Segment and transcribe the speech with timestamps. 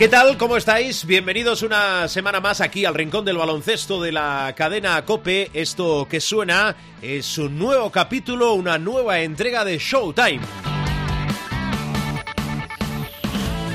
[0.00, 0.38] ¿Qué tal?
[0.38, 1.04] ¿Cómo estáis?
[1.04, 5.50] Bienvenidos una semana más aquí al Rincón del Baloncesto de la cadena Cope.
[5.52, 10.40] Esto que suena es un nuevo capítulo, una nueva entrega de Showtime.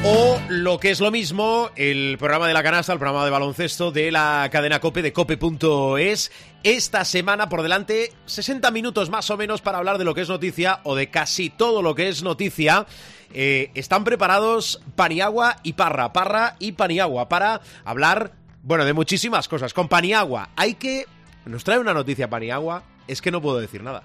[0.03, 3.91] O lo que es lo mismo, el programa de la canasta, el programa de baloncesto
[3.91, 6.31] de la cadena Cope de cope.es.
[6.63, 10.29] Esta semana por delante 60 minutos más o menos para hablar de lo que es
[10.29, 12.87] noticia o de casi todo lo que es noticia.
[13.33, 19.73] Eh, están preparados Paniagua y Parra, Parra y Paniagua para hablar, bueno, de muchísimas cosas.
[19.73, 21.05] Con Paniagua hay que...
[21.45, 24.03] Nos trae una noticia Paniagua, es que no puedo decir nada.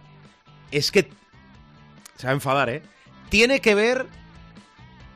[0.71, 1.11] Es que...
[2.17, 2.83] Se va a enfadar, ¿eh?
[3.31, 4.07] Tiene que ver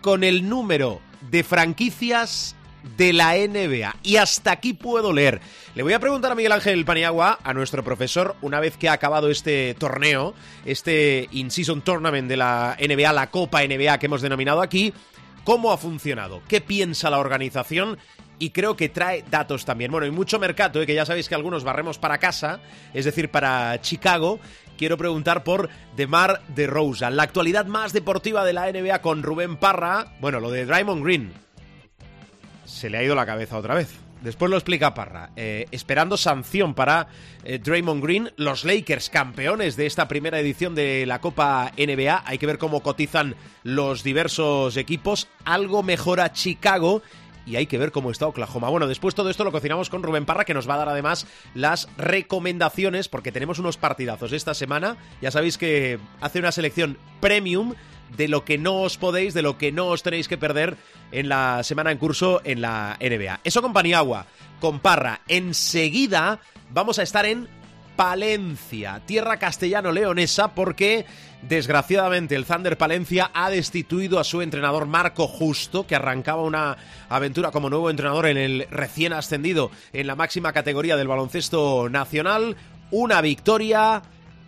[0.00, 2.56] con el número de franquicias
[2.96, 3.96] de la NBA.
[4.02, 5.40] Y hasta aquí puedo leer.
[5.74, 8.92] Le voy a preguntar a Miguel Ángel Paniagua, a nuestro profesor, una vez que ha
[8.92, 14.60] acabado este torneo, este In-Season Tournament de la NBA, la Copa NBA que hemos denominado
[14.62, 14.92] aquí,
[15.44, 17.98] cómo ha funcionado, qué piensa la organización
[18.38, 19.90] y creo que trae datos también.
[19.90, 20.86] Bueno, y mucho mercado, ¿eh?
[20.86, 22.60] que ya sabéis que algunos barremos para casa,
[22.92, 24.40] es decir, para Chicago.
[24.76, 30.16] Quiero preguntar por DeMar DeRozan, la actualidad más deportiva de la NBA con Rubén Parra.
[30.20, 31.44] Bueno, lo de Draymond Green
[32.64, 34.04] se le ha ido la cabeza otra vez.
[34.24, 35.30] Después lo explica Parra.
[35.36, 37.08] Eh, esperando sanción para
[37.44, 42.22] eh, Draymond Green, los Lakers campeones de esta primera edición de la Copa NBA.
[42.24, 45.28] Hay que ver cómo cotizan los diversos equipos.
[45.44, 47.02] Algo mejora Chicago
[47.46, 48.70] y hay que ver cómo está Oklahoma.
[48.70, 51.26] Bueno, después todo esto lo cocinamos con Rubén Parra, que nos va a dar además
[51.54, 54.96] las recomendaciones, porque tenemos unos partidazos esta semana.
[55.20, 57.74] Ya sabéis que hace una selección premium
[58.16, 60.76] de lo que no os podéis, de lo que no os tenéis que perder
[61.12, 63.40] en la semana en curso en la NBA.
[63.44, 64.26] Eso con Paniagua,
[64.60, 65.20] con Parra.
[65.28, 66.40] Enseguida
[66.70, 67.48] vamos a estar en
[67.96, 71.06] Palencia, tierra castellano-leonesa, porque
[71.42, 76.76] desgraciadamente el Thunder Palencia ha destituido a su entrenador Marco Justo, que arrancaba una
[77.08, 82.56] aventura como nuevo entrenador en el recién ascendido en la máxima categoría del baloncesto nacional.
[82.90, 84.02] Una victoria,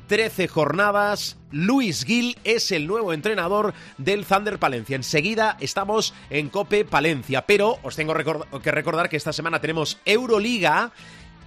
[0.07, 1.37] 13 jornadas.
[1.51, 4.97] Luis Gil es el nuevo entrenador del Thunder Palencia.
[4.97, 8.15] Enseguida estamos en Cope Palencia, pero os tengo
[8.63, 10.93] que recordar que esta semana tenemos Euroliga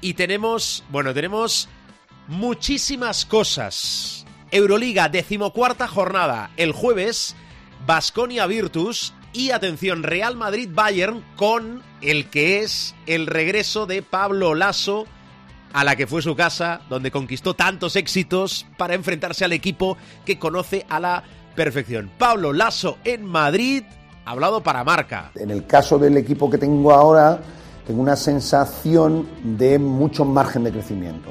[0.01, 1.69] y tenemos, bueno, tenemos
[2.27, 4.25] muchísimas cosas.
[4.51, 6.51] Euroliga, decimocuarta jornada.
[6.57, 7.35] El jueves,
[7.85, 14.55] Basconia Virtus y atención, Real Madrid Bayern con el que es el regreso de Pablo
[14.55, 15.05] Lasso
[15.73, 20.39] a la que fue su casa, donde conquistó tantos éxitos para enfrentarse al equipo que
[20.39, 21.23] conoce a la
[21.55, 22.09] perfección.
[22.17, 23.83] Pablo Lasso en Madrid,
[24.25, 25.31] hablado para marca.
[25.35, 27.39] En el caso del equipo que tengo ahora,
[27.85, 31.29] tengo una sensación de mucho margen de crecimiento.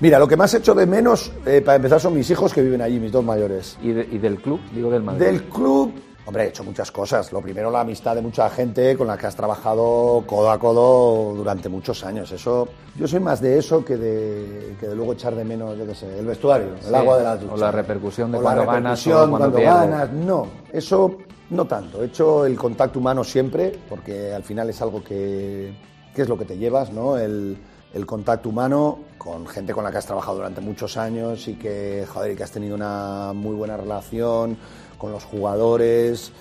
[0.00, 2.82] Mira, lo que más hecho de menos, eh, para empezar, son mis hijos que viven
[2.82, 3.78] allí, mis dos mayores.
[3.82, 4.60] ¿Y, de- y del club?
[4.74, 5.24] Digo del Madrid.
[5.24, 5.94] Del club,
[6.26, 7.32] hombre, he hecho muchas cosas.
[7.32, 11.34] Lo primero, la amistad de mucha gente con la que has trabajado codo a codo
[11.34, 12.30] durante muchos años.
[12.32, 15.86] Eso, yo soy más de eso que de, que de luego echar de menos, yo
[15.86, 17.52] qué sé, el vestuario, el Sí, agua de la ducha.
[17.54, 19.90] o la repercusión de O cuando la ganas o repercusión cuando cuando pierdes.
[19.90, 20.12] ganas.
[20.12, 21.16] No, eso
[21.50, 22.02] no tanto.
[22.02, 25.74] He hecho el contacto humano siempre, porque al final es algo que,
[26.14, 27.16] que es lo que te llevas, ¿no?
[27.18, 27.56] El,
[27.92, 32.04] el contacto humano con gente con la que has trabajado durante muchos años y que,
[32.12, 34.56] joder, y que has tenido una muy buena relación
[34.98, 36.32] con los jugadores.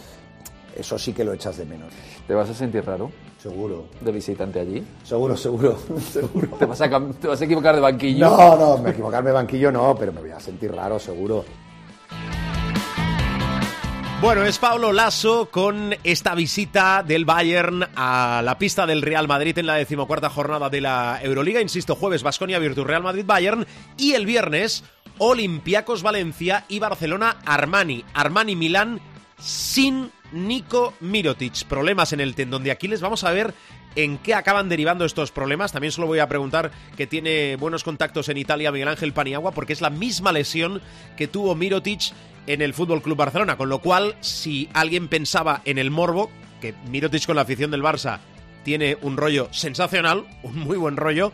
[0.76, 1.94] Eso sí que lo echas de menos.
[2.28, 3.86] ¿Te vas a sentir raro Seguro.
[4.02, 4.84] de visitante allí?
[5.04, 5.78] Seguro, seguro,
[6.12, 6.48] seguro.
[6.58, 8.28] ¿Te vas a, te vas a equivocar de banquillo?
[8.30, 11.44] No, no, me equivocarme de banquillo no, pero me voy a sentir raro, seguro.
[14.24, 19.58] Bueno, es Pablo Lasso con esta visita del Bayern a la pista del Real Madrid
[19.58, 21.60] en la decimocuarta jornada de la Euroliga.
[21.60, 23.68] Insisto, jueves Basconia Virtus Real Madrid Bayern
[23.98, 24.86] y el viernes
[25.18, 28.06] Olympiacos Valencia y Barcelona Armani.
[28.14, 29.02] Armani Milán
[29.38, 31.66] sin Nico Mirotic.
[31.66, 33.02] Problemas en el tendón de Aquiles.
[33.02, 33.54] Vamos a ver
[33.98, 35.74] en qué acaban derivando estos problemas.
[35.74, 39.52] También se lo voy a preguntar que tiene buenos contactos en Italia Miguel Ángel Paniagua
[39.52, 40.82] porque es la misma lesión
[41.18, 42.14] que tuvo Mirotic
[42.48, 46.30] en el Fútbol Club Barcelona, con lo cual si alguien pensaba en el morbo
[46.62, 48.20] que Mirotic con la afición del Barça
[48.64, 51.32] tiene un rollo sensacional, un muy buen rollo,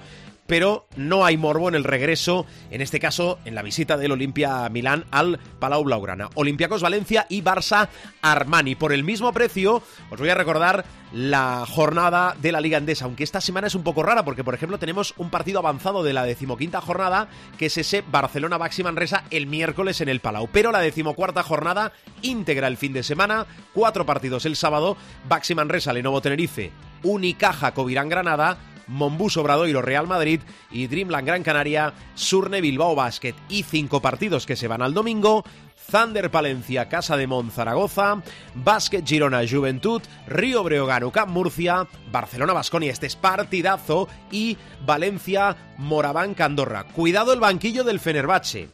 [0.50, 4.68] pero no hay morbo en el regreso, en este caso en la visita del Olimpia
[4.70, 6.30] Milán al Palau Blaugrana.
[6.34, 7.88] Olympiacos Valencia y Barça
[8.24, 8.74] Armani.
[8.74, 13.24] Por el mismo precio, os voy a recordar la jornada de la Liga Endesa, aunque
[13.24, 16.24] esta semana es un poco rara porque, por ejemplo, tenemos un partido avanzado de la
[16.24, 17.30] decimoquinta jornada,
[17.60, 20.50] que es ese Barcelona-Baxi Manresa el miércoles en el Palau.
[20.52, 21.94] Pero la decimocuarta jornada
[22.24, 24.98] íntegra el fin de semana, cuatro partidos el sábado,
[25.28, 26.72] Baxi Manresa, Lenovo Tenerife,
[27.04, 28.58] Unicaja, Covirán Granada,
[28.90, 30.42] Mombus Obradoiro Real Madrid
[30.72, 35.46] y Dreamland Gran Canaria, Surne Bilbao Basket y cinco partidos que se van al domingo,
[35.90, 38.22] Thunder Palencia, Casa de Mon Zaragoza,
[38.56, 46.34] Basket Girona Juventud, Río Breogán Camp Murcia, Barcelona Basconia, este es partidazo y Valencia Moraván
[46.34, 46.84] Candorra.
[46.84, 48.70] Cuidado el banquillo del Fenerbahce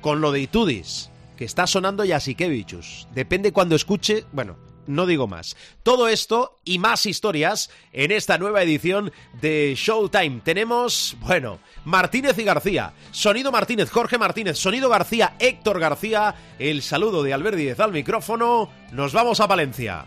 [0.00, 3.08] con lo de Itudis, que está sonando Jasikevichus.
[3.14, 4.56] Depende cuando escuche, bueno,
[4.86, 5.56] no digo más.
[5.82, 10.40] Todo esto y más historias en esta nueva edición de Showtime.
[10.44, 12.92] Tenemos, bueno, Martínez y García.
[13.10, 14.58] Sonido Martínez, Jorge Martínez.
[14.58, 16.34] Sonido García, Héctor García.
[16.58, 18.70] El saludo de Albert al micrófono.
[18.92, 20.06] Nos vamos a Valencia.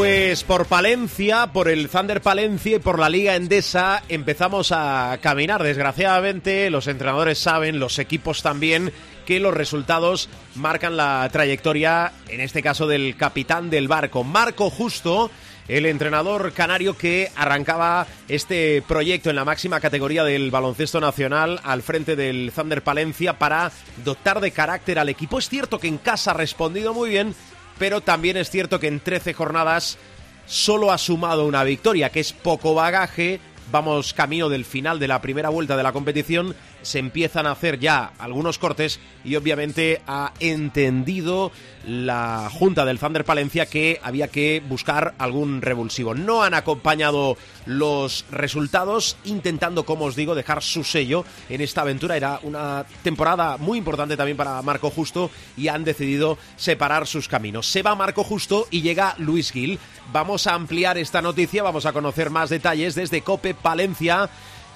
[0.00, 5.62] Pues por Palencia, por el Thunder Palencia y por la Liga Endesa empezamos a caminar.
[5.62, 8.94] Desgraciadamente, los entrenadores saben, los equipos también,
[9.26, 15.30] que los resultados marcan la trayectoria, en este caso del capitán del barco, Marco Justo,
[15.68, 21.82] el entrenador canario que arrancaba este proyecto en la máxima categoría del baloncesto nacional al
[21.82, 23.70] frente del Thunder Palencia para
[24.02, 25.38] dotar de carácter al equipo.
[25.38, 27.34] Es cierto que en casa ha respondido muy bien,
[27.80, 29.96] pero también es cierto que en 13 jornadas
[30.44, 33.40] solo ha sumado una victoria, que es poco bagaje.
[33.72, 37.78] Vamos camino del final de la primera vuelta de la competición se empiezan a hacer
[37.78, 41.52] ya algunos cortes y obviamente ha entendido
[41.86, 46.14] la Junta del Thunder Palencia que había que buscar algún revulsivo.
[46.14, 47.36] No han acompañado
[47.66, 52.16] los resultados intentando, como os digo, dejar su sello en esta aventura.
[52.16, 57.66] Era una temporada muy importante también para Marco Justo y han decidido separar sus caminos.
[57.66, 59.78] Se va Marco Justo y llega Luis Gil.
[60.12, 64.28] Vamos a ampliar esta noticia, vamos a conocer más detalles desde Cope Palencia.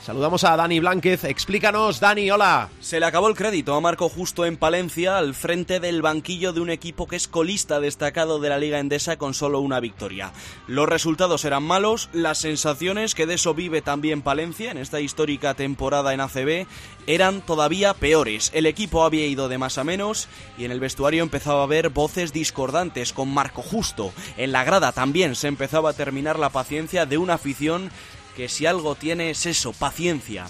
[0.05, 1.25] Saludamos a Dani Blánquez.
[1.25, 2.69] Explícanos, Dani, hola.
[2.79, 6.61] Se le acabó el crédito a Marco Justo en Palencia al frente del banquillo de
[6.61, 10.31] un equipo que es colista destacado de la Liga Endesa con solo una victoria.
[10.67, 15.55] Los resultados eran malos, las sensaciones, que de eso vive también Palencia en esta histórica
[15.55, 16.67] temporada en ACB,
[17.07, 18.51] eran todavía peores.
[18.53, 20.29] El equipo había ido de más a menos
[20.59, 24.13] y en el vestuario empezaba a haber voces discordantes con Marco Justo.
[24.37, 27.91] En la grada también se empezaba a terminar la paciencia de una afición
[28.37, 30.47] que si algo tiene es eso, paciencia.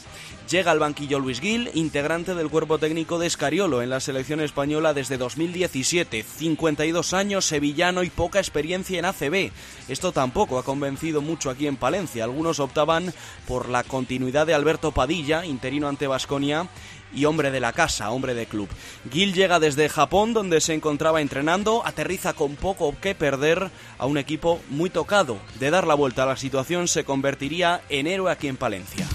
[0.51, 4.93] Llega al banquillo Luis Gil, integrante del cuerpo técnico de Escariolo en la selección española
[4.93, 9.51] desde 2017, 52 años, sevillano y poca experiencia en ACB.
[9.89, 12.25] Esto tampoco ha convencido mucho aquí en Palencia.
[12.25, 13.15] Algunos optaban
[13.49, 16.69] por la continuidad de Alberto Padilla, interino ante Basconia,
[17.15, 18.69] y hombre de la casa, hombre de club.
[19.11, 24.19] Gil llega desde Japón, donde se encontraba entrenando, aterriza con poco que perder a un
[24.19, 25.39] equipo muy tocado.
[25.59, 29.07] De dar la vuelta a la situación, se convertiría en héroe aquí en Palencia.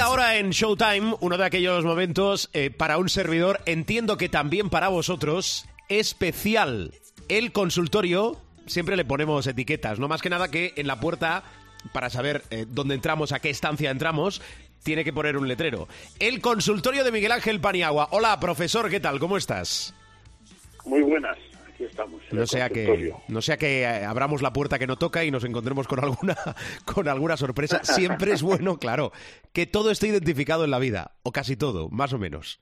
[0.00, 4.88] Ahora en Showtime, uno de aquellos momentos eh, para un servidor, entiendo que también para
[4.88, 6.94] vosotros, especial.
[7.28, 11.42] El consultorio, siempre le ponemos etiquetas, no más que nada que en la puerta,
[11.92, 14.40] para saber eh, dónde entramos, a qué estancia entramos,
[14.84, 15.88] tiene que poner un letrero.
[16.20, 18.08] El consultorio de Miguel Ángel Paniagua.
[18.12, 19.18] Hola, profesor, ¿qué tal?
[19.18, 19.94] ¿Cómo estás?
[20.84, 21.36] Muy buenas.
[21.78, 22.20] Aquí estamos.
[22.28, 25.44] en No sea que no sea que abramos la puerta que no toca y nos
[25.44, 26.36] encontremos con alguna
[26.84, 27.84] con alguna sorpresa.
[27.84, 29.12] Siempre es bueno, claro,
[29.52, 32.58] que todo esté identificado en la vida o casi todo, más o menos.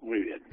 [0.00, 0.44] Muy bien.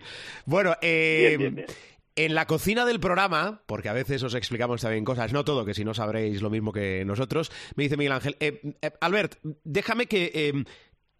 [0.48, 1.68] Bueno, eh, Bien, bien, bien.
[2.16, 5.76] en la cocina del programa, porque a veces os explicamos también cosas, no todo, que
[5.76, 10.08] si no sabréis lo mismo que nosotros, me dice Miguel Ángel, eh, eh, Albert, déjame
[10.08, 10.66] que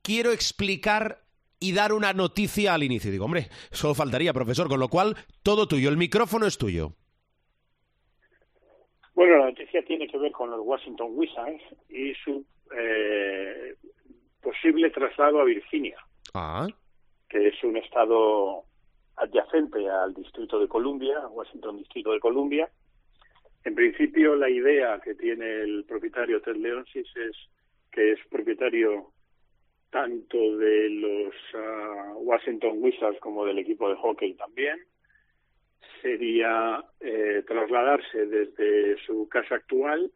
[0.02, 1.21] quiero explicar
[1.62, 3.12] y dar una noticia al inicio.
[3.12, 6.94] Digo, hombre, solo faltaría, profesor, con lo cual, todo tuyo, el micrófono es tuyo.
[9.14, 12.44] Bueno, la noticia tiene que ver con los Washington Wizards y su
[12.76, 13.76] eh,
[14.42, 15.98] posible traslado a Virginia,
[16.34, 16.68] Ah,
[17.30, 18.64] que es un estado
[19.18, 22.70] adyacente al Distrito de Columbia, Washington Distrito de Columbia.
[23.64, 27.36] En principio, la idea que tiene el propietario Ted Leonsis es
[27.92, 29.12] que es propietario
[29.92, 34.80] tanto de los ah, Washington Wizards como del equipo de hockey también.
[36.02, 40.12] Sería eh, trasladarse desde su casa actual,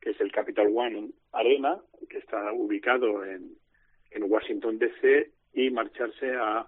[0.00, 3.56] que es el Capital One Arena, que está ubicado en,
[4.10, 6.66] en Washington DC, y marcharse a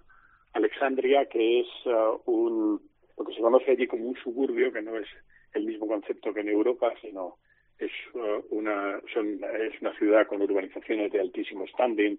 [0.53, 2.81] Alexandria, que es uh, un,
[3.17, 5.07] lo que se conoce allí como un suburbio, que no es
[5.53, 7.37] el mismo concepto que en Europa, sino
[7.77, 12.17] es uh, una son, es una ciudad con urbanizaciones de altísimo standing,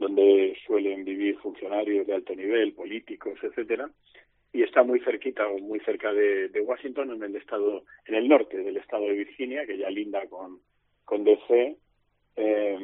[0.00, 3.88] donde suelen vivir funcionarios de alto nivel, políticos, etcétera,
[4.52, 8.56] y está muy cerquita o muy cerca de, Washington, en el estado, en el norte
[8.56, 10.58] del estado de Virginia, que ya linda con,
[11.04, 11.76] con DC.
[12.36, 12.78] Eh,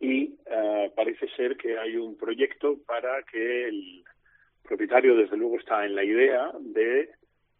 [0.00, 4.04] y uh, parece ser que hay un proyecto para que el
[4.62, 7.10] propietario, desde luego, está en la idea de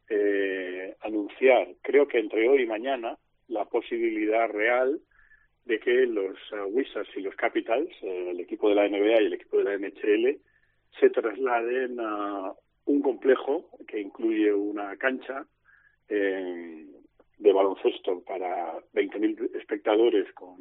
[0.09, 3.19] eh, anunciar, creo que entre hoy y mañana,
[3.49, 5.01] la posibilidad real
[5.69, 9.27] de que los uh, Wizards y los Capitals, eh, el equipo de la NBA y
[9.27, 10.41] el equipo de la NHL,
[10.99, 12.53] se trasladen a
[12.87, 15.47] un complejo que incluye una cancha
[16.09, 16.87] eh,
[17.39, 20.57] de baloncesto para 20.000 espectadores con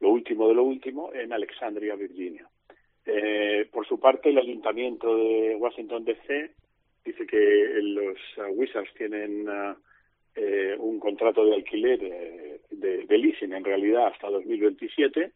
[0.00, 2.48] lo último de lo último, en Alexandria, Virginia.
[3.06, 6.50] Eh, por su parte, el ayuntamiento de Washington DC
[7.04, 9.76] dice que los uh, Wizards tienen uh,
[10.34, 15.32] eh, un contrato de alquiler eh, de, leasing en realidad hasta 2027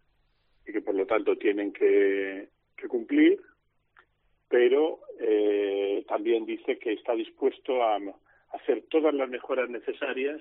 [0.67, 2.49] y que por lo tanto tienen que,
[2.89, 3.41] cumplir,
[4.49, 7.99] pero eh, también dice que está dispuesto a
[8.53, 10.41] hacer todas las mejoras necesarias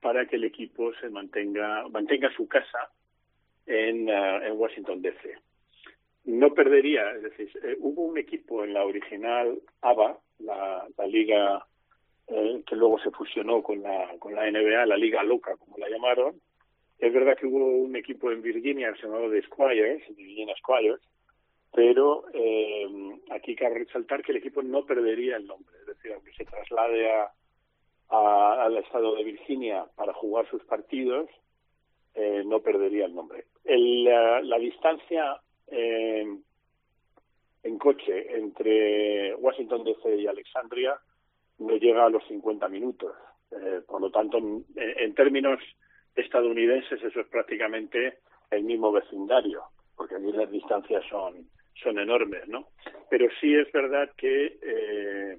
[0.00, 2.90] para que el equipo se mantenga mantenga su casa
[3.66, 5.36] en, uh, en Washington DC.
[6.24, 11.64] No perdería, es decir, eh, hubo un equipo en la original ABA, la liga
[12.30, 15.88] eh, que luego se fusionó con la, con la NBA, la liga loca, como la
[15.88, 16.40] llamaron.
[16.98, 21.00] Es verdad que hubo un equipo en Virginia llamado The Squires, Virginia Squires,
[21.72, 22.88] pero eh,
[23.30, 27.08] aquí cabe resaltar que el equipo no perdería el nombre, es decir, aunque se traslade
[28.08, 31.28] al estado de Virginia para jugar sus partidos,
[32.14, 33.46] eh, no perdería el nombre.
[33.64, 36.26] La, distancia eh,
[37.62, 40.98] en coche entre Washington DC y Alexandria
[41.60, 43.14] no llega a los 50 minutos.
[43.52, 45.60] Eh, por lo tanto, en, en, términos
[46.14, 48.18] estadounidenses, eso es prácticamente
[48.50, 49.62] el mismo vecindario,
[49.96, 51.48] porque allí las distancias son,
[51.82, 52.68] son enormes, ¿no?
[53.08, 55.38] Pero sí es verdad que eh,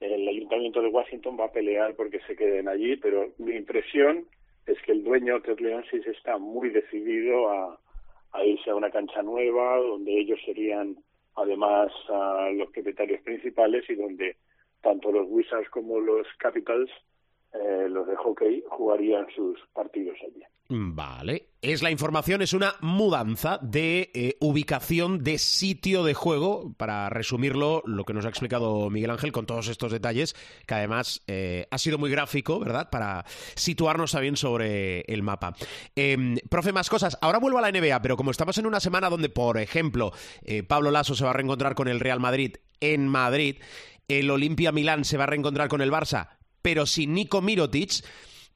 [0.00, 4.26] el ayuntamiento de Washington va a pelear porque se queden allí, pero mi impresión
[4.66, 7.80] es que el dueño Ted Leonsis está muy decidido a,
[8.32, 10.96] a, irse a una cancha nueva donde ellos serían
[11.36, 14.36] además uh, los propietarios principales y donde
[14.86, 16.90] tanto los Wizards como los Capitals
[17.52, 20.44] eh, los de hockey jugarían sus partidos allí.
[20.68, 27.08] Vale, es la información, es una mudanza de eh, ubicación de sitio de juego, para
[27.08, 30.34] resumirlo, lo que nos ha explicado Miguel Ángel con todos estos detalles,
[30.66, 32.90] que además eh, ha sido muy gráfico, ¿verdad?
[32.90, 33.24] Para
[33.54, 35.54] situarnos también sobre el mapa.
[35.94, 37.16] Eh, profe, más cosas.
[37.20, 40.12] Ahora vuelvo a la NBA, pero como estamos en una semana donde, por ejemplo,
[40.66, 43.56] Pablo Lasso se va a reencontrar con el Real Madrid en Madrid,
[44.08, 48.04] el Olimpia Milán se va a reencontrar con el Barça, pero sin Nico Mirotic,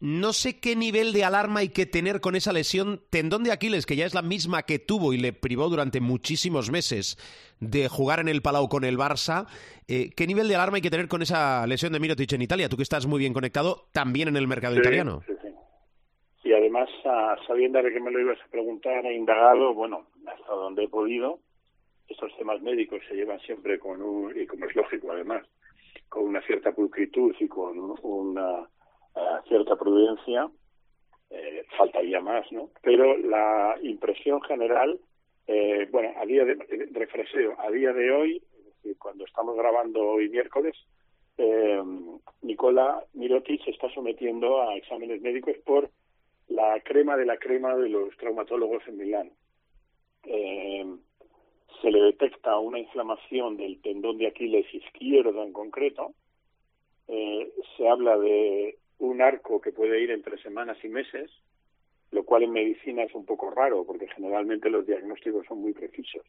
[0.00, 3.84] no sé qué nivel de alarma hay que tener con esa lesión tendón de Aquiles,
[3.84, 7.18] que ya es la misma que tuvo y le privó durante muchísimos meses
[7.60, 9.46] de jugar en el Palau con el Barça.
[9.88, 12.68] Eh, ¿Qué nivel de alarma hay que tener con esa lesión de Mirotic en Italia?
[12.68, 15.22] Tú que estás muy bien conectado también en el mercado sí, italiano.
[15.26, 15.48] Sí, sí.
[16.44, 20.52] Y además, uh, sabiendo de que me lo ibas a preguntar, he indagado, bueno, hasta
[20.54, 21.40] donde he podido.
[22.10, 25.46] Estos temas médicos se llevan siempre con un, y como es lógico además,
[26.08, 30.50] con una cierta pulcritud y con una uh, cierta prudencia,
[31.30, 32.70] eh, faltaría más, ¿no?
[32.82, 34.98] Pero la impresión general,
[35.46, 36.56] eh, bueno, a día de,
[36.90, 40.76] refreseo, a día de hoy, es decir, cuando estamos grabando hoy miércoles,
[41.38, 41.80] eh,
[42.42, 45.88] Nicola Mirotic se está sometiendo a exámenes médicos por
[46.48, 49.30] la crema de la crema de los traumatólogos en Milán.
[51.82, 56.12] Se le detecta una inflamación del tendón de Aquiles izquierdo en concreto.
[57.08, 61.30] Eh, se habla de un arco que puede ir entre semanas y meses,
[62.10, 66.22] lo cual en medicina es un poco raro porque generalmente los diagnósticos son muy precisos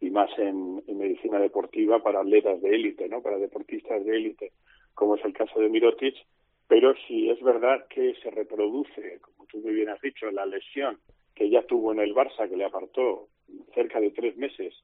[0.00, 3.22] y más en, en medicina deportiva para atletas de élite, ¿no?
[3.22, 4.52] Para deportistas de élite,
[4.94, 6.14] como es el caso de Mirotic,
[6.66, 10.98] pero si es verdad que se reproduce, como tú muy bien has dicho, la lesión
[11.34, 13.28] que ya tuvo en el Barça, que le apartó
[13.74, 14.74] cerca de tres meses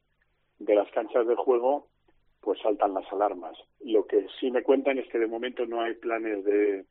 [0.61, 1.89] de las canchas de juego,
[2.41, 3.57] pues saltan las alarmas.
[3.81, 6.85] Lo que sí me cuentan es que de momento no hay planes de,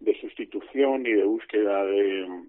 [0.00, 2.44] de sustitución ni de búsqueda de,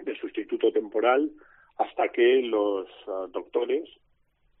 [0.00, 1.30] de sustituto temporal
[1.76, 3.88] hasta que los ah, doctores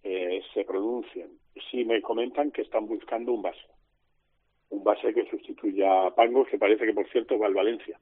[0.02, 1.38] eh, se pronuncien.
[1.70, 3.66] Sí me comentan que están buscando un base,
[4.70, 7.98] un base que sustituya a Pango, que parece que por cierto va al Valencia.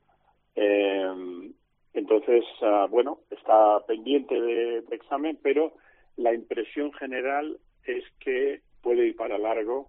[0.57, 1.53] Eh,
[1.95, 5.75] entonces, ah, bueno, está pendiente de examen, pero
[6.17, 9.89] la impresión general es que puede ir para largo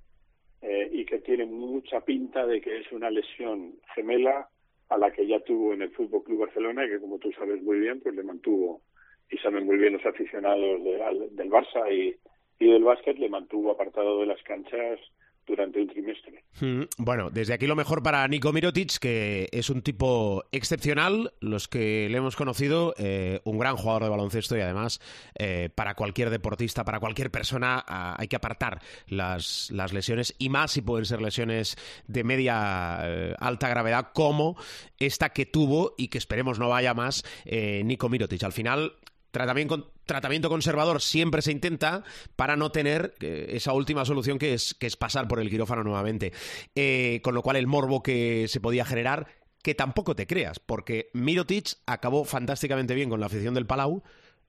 [0.61, 4.47] eh, y que tiene mucha pinta de que es una lesión gemela
[4.89, 7.61] a la que ya tuvo en el Fútbol Club Barcelona y que, como tú sabes
[7.61, 8.81] muy bien, pues le mantuvo
[9.29, 12.15] y saben muy bien los aficionados de, del Barça y,
[12.59, 14.99] y del básquet, le mantuvo apartado de las canchas
[15.45, 16.43] durante un trimestre.
[16.61, 21.67] Mm, Bueno, desde aquí lo mejor para Nico Mirotic, que es un tipo excepcional, los
[21.67, 25.01] que le hemos conocido, eh, un gran jugador de baloncesto y además
[25.37, 30.71] eh, para cualquier deportista, para cualquier persona ah, hay que apartar las, lesiones y más
[30.71, 31.75] si pueden ser lesiones
[32.07, 34.55] de media eh, alta gravedad como
[34.97, 38.43] esta que tuvo y que esperemos no vaya más Nico Mirotic.
[38.43, 38.93] Al final
[39.33, 42.03] tratamiento, tratamiento conservador siempre se intenta
[42.35, 45.83] para no tener eh, esa última solución que es, que es pasar por el quirófano
[45.83, 46.33] nuevamente.
[46.75, 49.27] Eh, con lo cual el morbo que se podía generar,
[49.61, 54.03] que tampoco te creas, porque Mirotic acabó fantásticamente bien con la afición del Palau,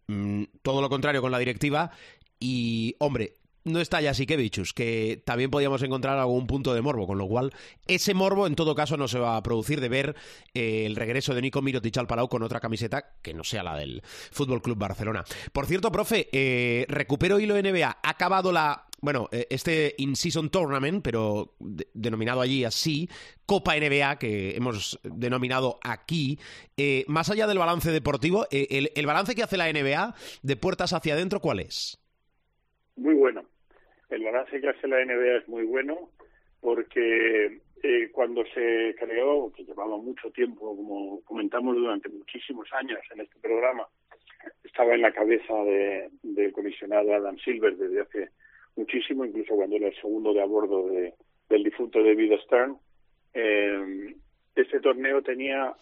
[0.09, 1.93] mm, todo lo contrario con la directiva,
[2.41, 3.35] y hombre,
[3.65, 7.53] no está ya Sikevichus, que también podíamos encontrar algún punto de morbo, con lo cual
[7.87, 10.17] ese morbo en todo caso no se va a producir de ver
[10.53, 13.77] eh, el regreso de Nico Mirotic al Palau con otra camiseta que no sea la
[13.77, 15.25] del Fútbol Club Barcelona.
[15.53, 21.03] Por cierto, profe, eh, recupero hilo NBA, ha acabado la bueno, eh, este In-Season Tournament,
[21.03, 23.07] pero de- denominado allí así,
[23.45, 26.39] Copa NBA, que hemos denominado aquí,
[26.79, 30.95] eh, más allá del balance deportivo, el, el balance que hace la NBA de puertas
[30.95, 31.99] hacia adentro, ¿cuál es?
[32.97, 33.43] Muy bueno.
[34.11, 36.11] El balance que hace la NBA es muy bueno
[36.61, 43.21] porque eh, cuando se creó, que llevaba mucho tiempo, como comentamos durante muchísimos años en
[43.21, 43.87] este programa,
[44.63, 48.29] estaba en la cabeza de- del comisionado Adam Silver desde hace
[48.77, 51.13] muchísimo, incluso cuando era el segundo de a bordo de-
[51.49, 52.77] del difunto David Stern.
[53.35, 54.15] Eh,
[54.55, 55.75] este torneo tenía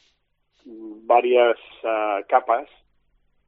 [0.65, 2.69] varias ah, capas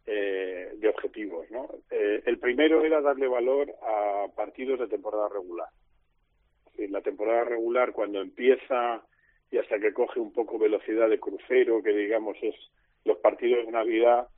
[0.07, 1.51] eh, de objetivos.
[1.51, 1.69] ¿no?
[1.91, 5.69] Eh, el primero era darle valor a partidos de temporada regular.
[6.67, 9.03] Decir, la temporada regular cuando empieza
[9.51, 12.55] y hasta que coge un poco velocidad de crucero, que digamos es
[13.05, 14.29] los partidos de Navidad,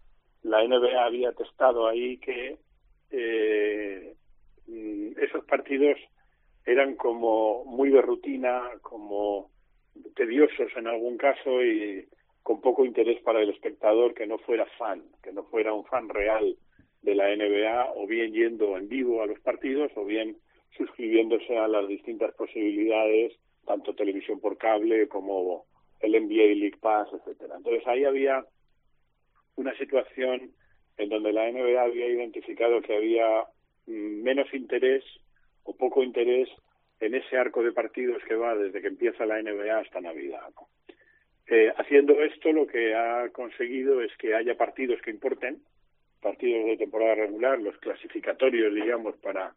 [0.42, 2.59] la NBA había testado ahí que
[3.11, 4.14] eh,
[4.66, 5.98] mm, esos partidos
[6.64, 9.50] eran como muy de rutina, como
[10.14, 12.07] tediosos en algún caso y
[12.46, 16.09] con poco interés para el espectador que no fuera fan, que no fuera un fan
[16.09, 16.56] real
[17.02, 20.37] de la NBA o bien yendo en vivo a los partidos o bien
[20.76, 23.32] suscribiéndose a las distintas posibilidades,
[23.66, 25.64] tanto televisión por cable como
[25.98, 27.56] el NBA League Pass, etcétera.
[27.56, 28.46] Entonces ahí había
[29.56, 30.52] una situación
[30.98, 33.42] en donde la NBA había identificado que había
[33.88, 35.02] mm, menos interés
[35.64, 36.48] o poco interés
[37.00, 40.52] en ese arco de partidos que va desde que empieza la NBA hasta Navidad.
[41.48, 45.62] Eh, haciendo esto, lo que ha conseguido es que haya partidos que importen,
[46.20, 49.54] partidos de temporada regular, los clasificatorios, digamos, para,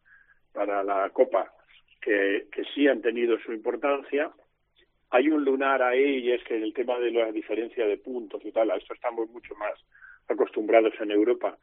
[0.52, 1.52] para la Copa,
[2.00, 4.30] que, que sí han tenido su importancia.
[5.10, 8.52] Hay un lunar ahí y es que el tema de la diferencia de puntos y
[8.52, 9.74] tal, a esto estamos mucho más
[10.28, 11.58] acostumbrados en Europa.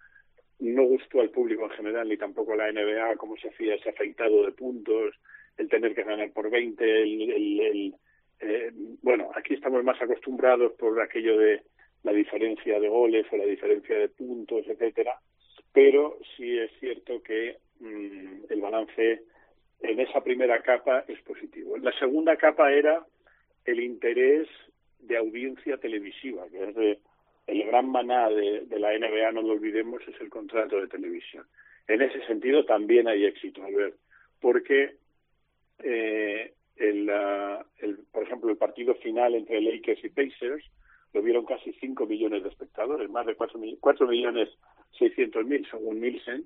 [0.59, 3.89] No gustó al público en general ni tampoco a la NBA cómo se hacía ese
[3.89, 5.15] afeitado de puntos,
[5.57, 7.95] el tener que ganar por 20, el, el, el
[8.39, 8.71] eh,
[9.01, 11.61] bueno, aquí estamos más acostumbrados por aquello de
[12.03, 15.19] la diferencia de goles o la diferencia de puntos, etcétera,
[15.73, 19.21] pero sí es cierto que mmm, el balance
[19.81, 21.77] en esa primera capa es positivo.
[21.77, 23.05] La segunda capa era
[23.65, 24.47] el interés
[24.99, 26.99] de audiencia televisiva, que es de,
[27.47, 31.45] el gran maná de, de, la NBA, no lo olvidemos, es el contrato de televisión.
[31.87, 33.95] En ese sentido también hay éxito, Albert,
[34.41, 34.95] porque
[35.83, 40.65] eh, el, uh, el, por ejemplo, el partido final entre Lakers y Pacers
[41.13, 44.49] lo vieron casi 5 millones de espectadores, más de 4, 4 millones
[44.99, 46.45] 600 mil según Nielsen,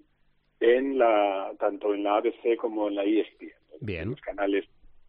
[0.60, 4.12] en la, tanto en la ABC como en la ESPN, bien.
[4.12, 4.66] los canales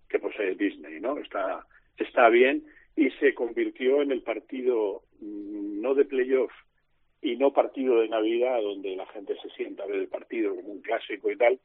[0.08, 1.18] que posee Disney, ¿no?
[1.18, 1.66] Está,
[1.98, 2.64] está bien
[2.96, 6.52] y se convirtió en el partido mmm, no de playoff
[7.20, 10.68] y no partido de Navidad donde la gente se sienta a ver el partido como
[10.68, 11.61] un clásico y tal,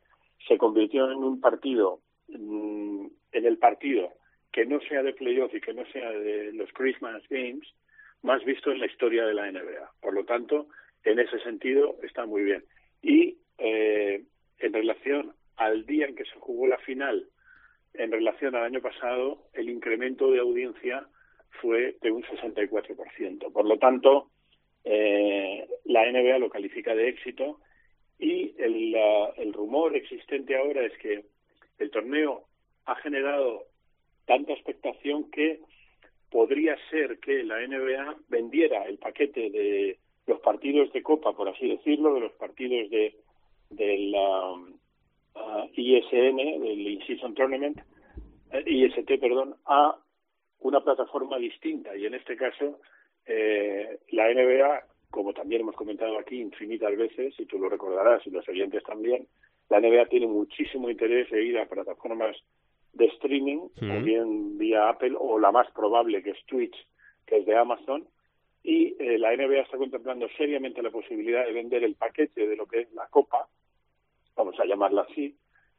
[0.48, 4.14] se convirtió en un partido mmm, en el partido
[4.52, 7.68] que no sea de playoff y que no sea de los Christmas Games
[8.24, 9.92] más visto en la historia de la NBA.
[10.02, 10.68] Por lo tanto,
[11.04, 12.64] en ese sentido está muy bien.
[13.02, 14.24] Y eh,
[14.60, 17.28] en relación al día en que se jugó la final
[17.94, 21.08] en relación al año pasado, el incremento de audiencia
[21.62, 23.52] fue de un 64%.
[23.52, 24.30] Por lo tanto,
[24.84, 27.60] eh, la NBA lo califica de éxito
[28.20, 31.26] y el rumor existente ahora es que
[31.80, 32.46] el torneo
[32.86, 33.66] ha generado
[34.26, 35.60] tanta expectación que
[36.30, 41.68] podría ser que la NBA vendiera el paquete de los partidos de Copa, por así
[41.68, 43.16] decirlo, de los partidos de
[43.70, 44.80] del um,
[45.36, 47.78] uh, ISN, del In-Season Tournament,
[48.52, 49.98] eh, IST, perdón, a
[50.60, 51.96] una plataforma distinta.
[51.96, 52.80] Y en este caso,
[53.26, 58.32] eh, la NBA, como también hemos comentado aquí infinitas veces, y tú lo recordarás y
[58.32, 59.28] los oyentes también,
[59.70, 62.36] la NBA tiene muchísimo interés en ir a plataformas
[62.94, 66.76] de streaming, o bien vía Apple, o la más probable que es Twitch,
[67.26, 68.08] que es de Amazon,
[68.64, 72.66] y eh, la NBA está contemplando seriamente la posibilidad de vender el paquete de lo
[72.66, 73.48] que es la Copa,
[74.36, 75.36] vamos a llamarla así,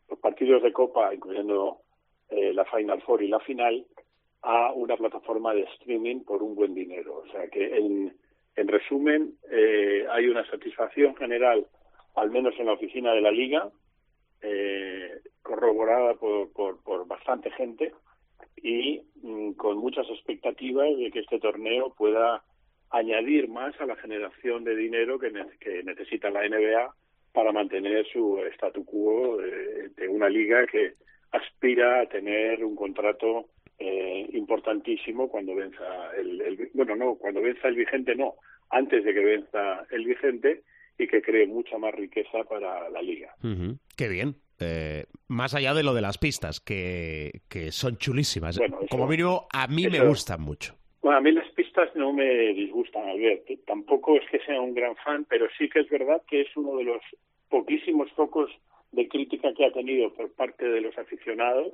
[0.09, 1.83] los partidos de Copa, incluyendo
[2.31, 3.87] eh, la Final Four y la final,
[4.43, 7.25] a una plataforma de streaming por un buen dinero.
[7.27, 8.17] O sea que, en,
[8.57, 11.67] en resumen, eh, hay una satisfacción general,
[12.21, 13.71] al menos en la oficina de la Liga,
[14.43, 17.93] eh, corroborada por, por, bastante gente
[18.57, 22.43] y mm, con muchas expectativas de que este torneo pueda
[22.91, 26.95] añadir más a la generación de dinero que, que necesita la NBA
[27.33, 30.95] para mantener su statu quo de, de, una liga que
[31.33, 37.69] aspira a tener un contrato eh, importantísimo cuando venza el, el, bueno no cuando venza
[37.69, 38.35] el vigente no
[38.71, 40.63] antes de que venza el vigente
[40.99, 43.35] y que cree mucha más riqueza para la liga.
[43.43, 43.79] Uh -huh.
[43.97, 44.37] Qué bien.
[44.61, 48.59] Eh, más allá de lo de las pistas, que, que son chulísimas.
[48.59, 50.75] Bueno, eso, Como mínimo, a mí eso, me gustan mucho.
[51.01, 53.47] Bueno, a mí las pistas no me disgustan, Albert.
[53.67, 56.77] Tampoco es que sea un gran fan, pero sí que es verdad que es uno
[56.79, 57.03] de los
[57.49, 58.51] poquísimos focos
[58.91, 61.73] de crítica que ha tenido por parte de los aficionados,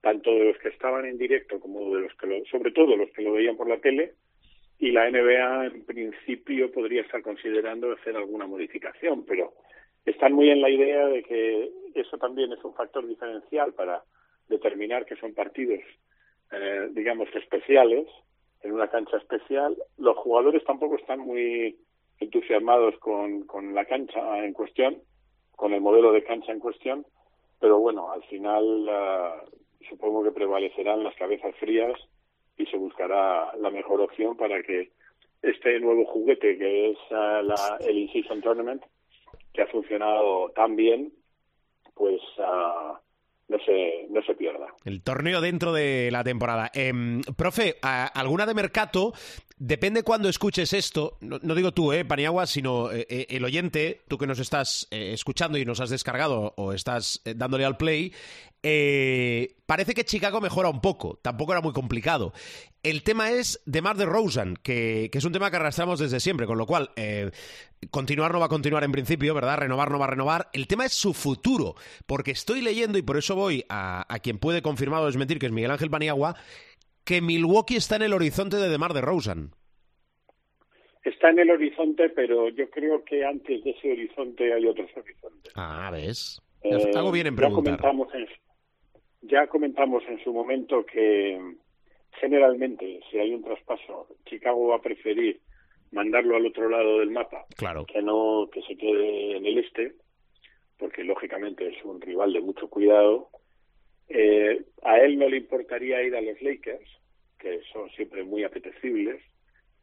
[0.00, 3.10] tanto de los que estaban en directo como de los que lo, sobre todo los
[3.10, 4.14] que lo veían por la tele,
[4.78, 9.54] y la NBA en principio podría estar considerando hacer alguna modificación, pero
[10.04, 14.02] están muy en la idea de que eso también es un factor diferencial para
[14.48, 15.80] determinar que son partidos,
[16.52, 18.06] eh, digamos, especiales,
[18.62, 19.76] en una cancha especial.
[19.96, 21.78] Los jugadores tampoco están muy
[22.18, 24.98] entusiasmados con, con la cancha en cuestión,
[25.56, 27.06] con el modelo de cancha en cuestión,
[27.60, 31.92] pero bueno, al final uh, supongo que prevalecerán las cabezas frías
[32.56, 34.92] y se buscará la mejor opción para que
[35.42, 38.82] este nuevo juguete que es uh, la, el In-Season Tournament,
[39.52, 41.12] que ha funcionado tan bien,
[41.94, 42.96] pues uh,
[43.48, 44.66] no se, no se pierda.
[44.84, 46.70] El torneo dentro de la temporada.
[46.74, 46.92] Eh,
[47.36, 49.12] profe, ¿alguna de Mercato?
[49.66, 54.26] Depende cuando escuches esto, no, digo tú, eh, Paniagua, sino eh, el oyente, tú que
[54.26, 58.12] nos estás eh, escuchando y nos has descargado o estás eh, dándole al play,
[58.66, 62.32] eh, parece que Chicago mejora un poco, tampoco era muy complicado.
[62.82, 66.18] El tema es de Mar de Rosen, que, que, es un tema que arrastramos desde
[66.18, 67.30] siempre, con lo cual eh,
[67.90, 69.58] continuar no va a continuar en principio, ¿verdad?
[69.58, 70.48] Renovar no va a renovar.
[70.54, 71.74] El tema es su futuro,
[72.06, 75.44] porque estoy leyendo, y por eso voy a, a quien puede confirmar o desmentir, que
[75.44, 76.34] es Miguel Ángel Paniagua,
[77.04, 79.50] que Milwaukee está en el horizonte de DeMar DeRozan.
[81.02, 85.52] Está en el horizonte, pero yo creo que antes de ese horizonte hay otros horizontes.
[85.54, 86.40] Ah, ¿ves?
[86.62, 87.76] Eh, Hago bien en preguntar.
[87.76, 88.26] Ya comentamos en,
[89.22, 91.38] ya comentamos en su momento que
[92.20, 95.40] generalmente si hay un traspaso, Chicago va a preferir
[95.92, 97.86] mandarlo al otro lado del mapa claro.
[97.86, 99.94] que no que se quede en el este,
[100.78, 103.28] porque lógicamente es un rival de mucho cuidado.
[104.08, 106.88] Eh, a él no le importaría ir a los Lakers,
[107.38, 109.22] que son siempre muy apetecibles,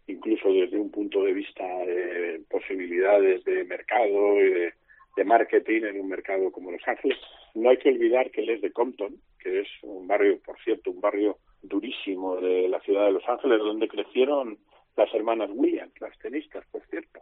[0.07, 4.73] incluso desde un punto de vista de posibilidades de mercado y de,
[5.15, 7.17] de marketing en un mercado como Los Ángeles.
[7.55, 10.91] No hay que olvidar que él es de Compton, que es un barrio, por cierto,
[10.91, 14.57] un barrio durísimo de la ciudad de Los Ángeles, donde crecieron
[14.95, 17.21] las hermanas Williams, las tenistas, por cierto.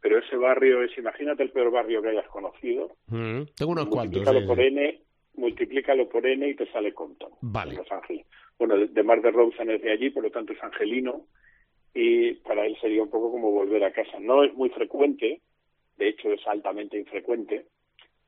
[0.00, 2.96] Pero ese barrio es, imagínate el peor barrio que hayas conocido.
[3.08, 4.22] Mm, tengo unos cuantos.
[4.46, 5.00] por N,
[5.40, 7.74] multiplícalo por N y te sale Compton, vale.
[7.74, 8.26] Los Ángeles.
[8.58, 11.26] Bueno, de, Mar de Rosen es de allí, por lo tanto es angelino,
[11.94, 14.20] y para él sería un poco como volver a casa.
[14.20, 15.40] No es muy frecuente,
[15.96, 17.66] de hecho es altamente infrecuente,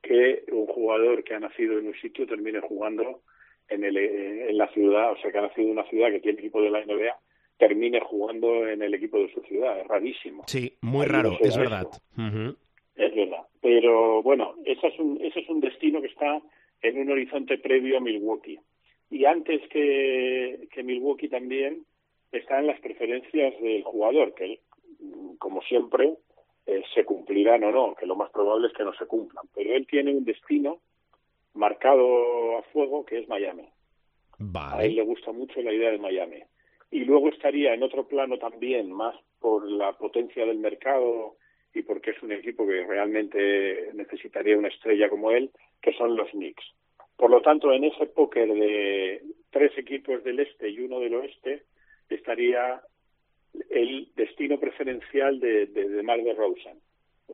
[0.01, 3.21] que un jugador que ha nacido en un sitio termine jugando
[3.69, 6.39] en, el, en la ciudad, o sea, que ha nacido en una ciudad que tiene
[6.39, 7.15] equipo de la NBA,
[7.57, 9.79] termine jugando en el equipo de su ciudad.
[9.79, 10.43] Es rarísimo.
[10.47, 11.87] Sí, muy raro, no es verdad.
[12.17, 12.57] Uh -huh.
[12.95, 13.43] Es verdad.
[13.61, 16.41] Pero bueno, ese es, un, ese es un destino que está
[16.83, 18.59] en un horizonte previo a Milwaukee.
[19.09, 21.85] Y antes que, que Milwaukee también
[22.31, 24.59] están las preferencias del jugador, que
[25.39, 26.13] como siempre
[26.65, 29.45] eh, se cumplirán o no, que lo más probable es que no se cumplan.
[29.53, 30.79] Pero él tiene un destino
[31.53, 33.63] marcado a fuego, que es Miami.
[33.63, 33.65] A
[34.39, 34.89] él Vale.
[34.89, 36.43] le gusta mucho la idea de Miami.
[36.91, 41.37] Y luego estaría en otro plano también, más por la potencia del mercado
[41.73, 45.51] y porque es un equipo que realmente necesitaría una estrella como él,
[45.83, 46.63] que son los Knicks.
[47.17, 51.63] Por lo tanto, en ese póker de tres equipos del este y uno del oeste,
[52.09, 52.81] estaría
[53.69, 56.79] el destino preferencial de, de, de Mar Rosen.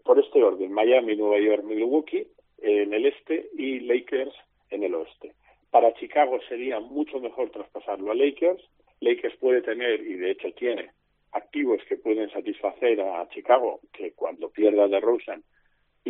[0.03, 4.33] Por este orden, Miami, Nueva York, Milwaukee en el este y Lakers
[4.69, 5.33] en el oeste.
[5.71, 8.61] Para Chicago sería mucho mejor traspasarlo a Lakers.
[8.99, 10.89] Lakers puede tener, y de hecho tiene,
[11.31, 15.43] activos que pueden satisfacer a Chicago, que cuando pierda de Rosen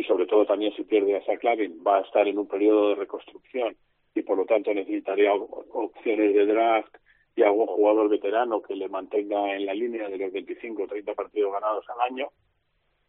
[0.00, 2.94] y sobre todo también si pierde a Lavin, va a estar en un periodo de
[2.94, 3.76] reconstrucción
[4.14, 6.94] y por lo tanto necesitaría op- opciones de draft
[7.36, 11.14] y algún jugador veterano que le mantenga en la línea de los 25 o 30
[11.14, 12.28] partidos ganados al año.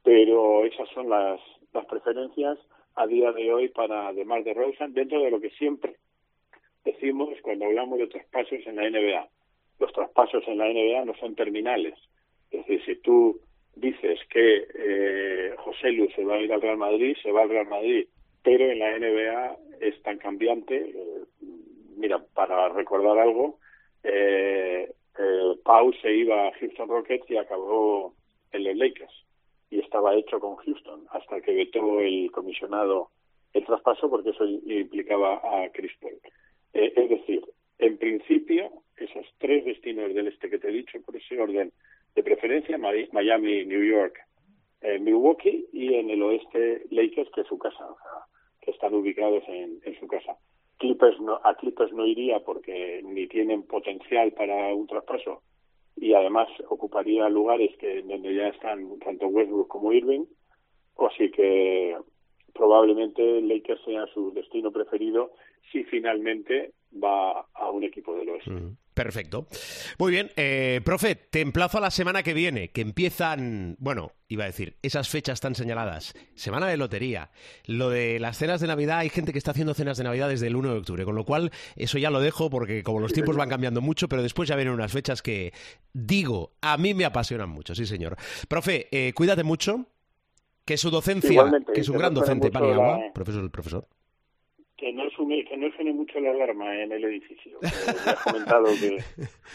[0.04, 1.40] Pero esas son las,
[1.74, 2.58] las preferencias
[2.96, 5.96] a día de hoy para DeMar de Rosen dentro de lo que siempre
[6.84, 9.28] decimos cuando hablamos de traspasos en la NBA.
[9.80, 11.96] Los traspasos en la NBA no son terminales.
[12.52, 13.40] Es decir, si tú
[13.76, 17.50] dices que eh, José Lu se va a ir al Real Madrid, se va al
[17.50, 18.08] Real Madrid,
[18.44, 20.76] pero en la NBA es tan cambiante.
[20.78, 21.24] eh,
[21.98, 23.60] mira, para recordar algo,
[24.04, 28.14] eh, eh, Pau se iba a Houston Rockets y acabó
[28.52, 29.14] en los Lakers
[29.70, 33.10] y estaba hecho con Houston hasta que vetó el comisionado
[33.54, 36.18] el traspaso porque eso implicaba a Chris Paul.
[36.74, 37.42] Eh, es decir,
[37.80, 41.72] en principio, esos tres destinos del este que te he dicho, por ese orden
[42.16, 44.18] de preferencia, Mi- Miami, New York,
[44.82, 48.26] eh, Milwaukee y en el oeste Lakers, que es su casa, o sea,
[48.62, 50.36] que están ubicados en, en su casa.
[50.78, 55.44] Clippers no, a Clippers no iría porque ni tienen potencial para un traspaso
[55.96, 60.26] y además ocuparía lugares que donde ya están tanto Westbrook como Irving,
[60.98, 61.96] así que
[62.54, 65.32] probablemente Lakers sea su destino preferido
[65.72, 68.52] si finalmente va a un equipo del oeste.
[68.52, 69.48] Mm, Perfecto.
[70.00, 74.44] Muy bien, eh, profe, te emplazo a la semana que viene, que empiezan, bueno, iba
[74.44, 76.14] a decir, esas fechas tan señaladas.
[76.36, 77.32] Semana de lotería.
[77.66, 80.48] Lo de las cenas de Navidad, hay gente que está haciendo cenas de Navidad desde
[80.48, 83.38] el 1 de octubre, con lo cual eso ya lo dejo porque como los tiempos
[83.38, 85.54] van cambiando mucho, pero después ya vienen unas fechas que,
[85.94, 88.18] digo, a mí me apasionan mucho, sí señor.
[88.50, 89.86] Profe, eh, cuídate mucho,
[90.66, 93.88] que su docencia, Igualmente, que es un gran docente, Paniagua, la- profesor, profesor.
[94.82, 97.60] Que no, suene, que no suene mucho la alarma en el edificio.
[97.60, 98.98] que has comentado que,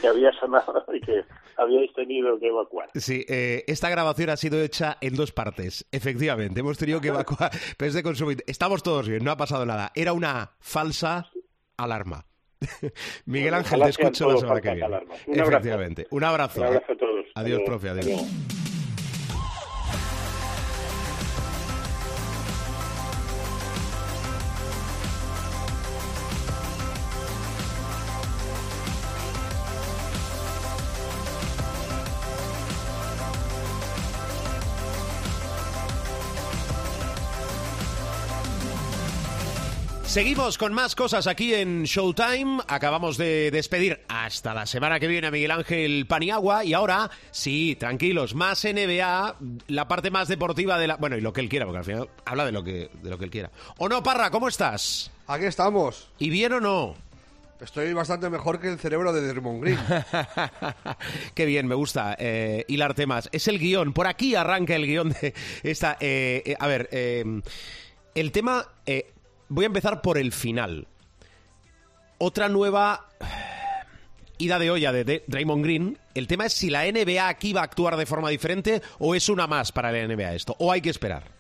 [0.01, 1.25] que había sonado y que
[1.57, 2.91] habíais tenido que evacuar.
[2.95, 5.85] Sí, eh, esta grabación ha sido hecha en dos partes.
[5.91, 7.51] Efectivamente, hemos tenido que evacuar.
[7.77, 8.31] Pero es de consumo.
[8.47, 9.91] Estamos todos bien, no ha pasado nada.
[9.97, 11.29] Era una falsa
[11.77, 12.25] alarma.
[13.27, 14.87] Miguel Ángel, te escucho la semana que viene.
[14.87, 15.17] Un abrazo.
[15.27, 16.07] Efectivamente.
[16.13, 16.61] Un abrazo.
[16.61, 17.27] Un abrazo a todos.
[17.35, 17.65] Adiós, luego.
[17.65, 17.89] profe.
[17.89, 18.66] Adiós.
[40.17, 42.63] Seguimos con más cosas aquí en Showtime.
[42.69, 46.65] Acabamos de despedir hasta la semana que viene a Miguel Ángel Paniagua.
[46.65, 49.37] Y ahora, sí, tranquilos, más NBA,
[49.69, 50.97] la parte más deportiva de la.
[50.97, 53.19] Bueno, y lo que él quiera, porque al final habla de lo que, de lo
[53.19, 53.51] que él quiera.
[53.77, 54.31] ¿O no, Parra?
[54.31, 55.11] ¿Cómo estás?
[55.27, 56.09] Aquí estamos.
[56.19, 56.95] ¿Y bien o no?
[57.61, 59.79] Estoy bastante mejor que el cerebro de Dermond Green.
[61.35, 63.29] Qué bien, me gusta eh, hilar temas.
[63.33, 65.99] Es el guion, por aquí arranca el guion de esta...
[66.01, 67.43] eh, eh, a ver, eh,
[68.15, 68.67] el tema...
[69.49, 70.87] voy a empezar por el final.
[72.19, 73.09] Otra nueva
[74.39, 75.99] ida de olla de Draymond Green.
[76.15, 79.29] El tema es si la NBA aquí va a actuar de forma diferente o es
[79.29, 81.36] una más para la NBA esto, o hay que esperar.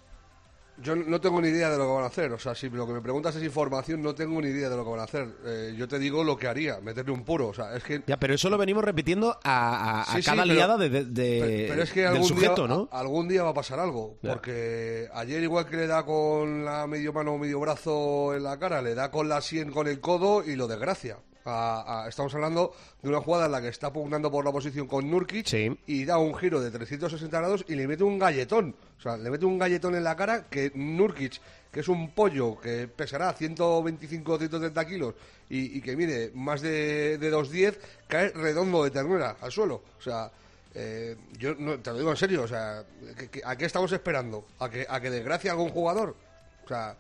[0.83, 2.33] Yo no tengo ni idea de lo que van a hacer.
[2.33, 4.85] O sea, si lo que me preguntas es información, no tengo ni idea de lo
[4.85, 5.27] que van a hacer.
[5.47, 7.49] Eh, yo te digo lo que haría, meterle un puro.
[7.49, 8.03] O sea, es que.
[8.07, 11.41] Ya, pero eso lo venimos repitiendo a, Sí, sí, cada pero- liada de, de- de-
[11.41, 12.89] Pero, pero es que del algún sujeto, día, ¿no?
[12.93, 14.19] algún día va a pasar algo.
[14.23, 18.59] Porque ayer, igual que le da con la medio mano o medio brazo en la
[18.59, 21.19] cara, le da con la sien con el codo y lo desgracia.
[21.49, 24.87] A- a- estamos hablando de una jugada en la que está pugnando por la posición
[24.89, 25.79] con Nurkic Sí.
[25.87, 28.75] y da un giro de 360 grados y le mete un galletón.
[28.99, 32.59] O sea, le mete un galletón en la cara que Nurkic, que es un pollo
[32.61, 35.15] que pesará 125 o 130 kilos
[35.49, 37.79] y, y que mide más de, de 210,
[38.09, 39.83] cae redondo de ternura al suelo.
[39.99, 40.31] O sea,
[40.75, 42.83] eh, yo no, te lo digo en serio, o sea,
[43.17, 44.47] ¿qué- qué- ¿a qué estamos esperando?
[44.59, 46.17] ¿A que, a que desgracie a algún jugador?
[46.65, 46.97] O sea,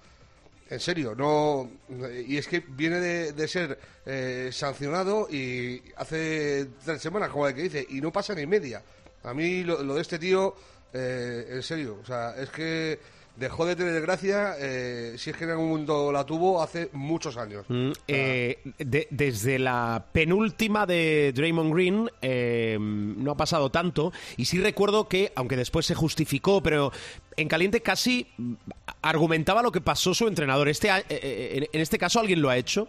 [0.68, 1.70] en serio, no.
[2.26, 7.62] Y es que viene de, ser eh, sancionado y hace tres semanas, como el que
[7.62, 8.82] dice, y no pasa ni media.
[9.22, 10.54] A mí lo, lo de este tío,
[10.92, 12.98] eh, en serio, o sea, es que
[13.36, 17.36] dejó de tener gracia, eh, si es que en algún momento la tuvo, hace muchos
[17.36, 17.64] años.
[17.68, 24.44] Mm, eh, de- desde la penúltima de Draymond Green eh, no ha pasado tanto y
[24.46, 26.92] sí recuerdo que, aunque después se justificó, pero
[27.36, 28.26] en caliente casi
[29.02, 30.68] argumentaba lo que pasó su entrenador.
[30.68, 32.88] Este, eh, eh, en- en este caso alguien lo ha hecho.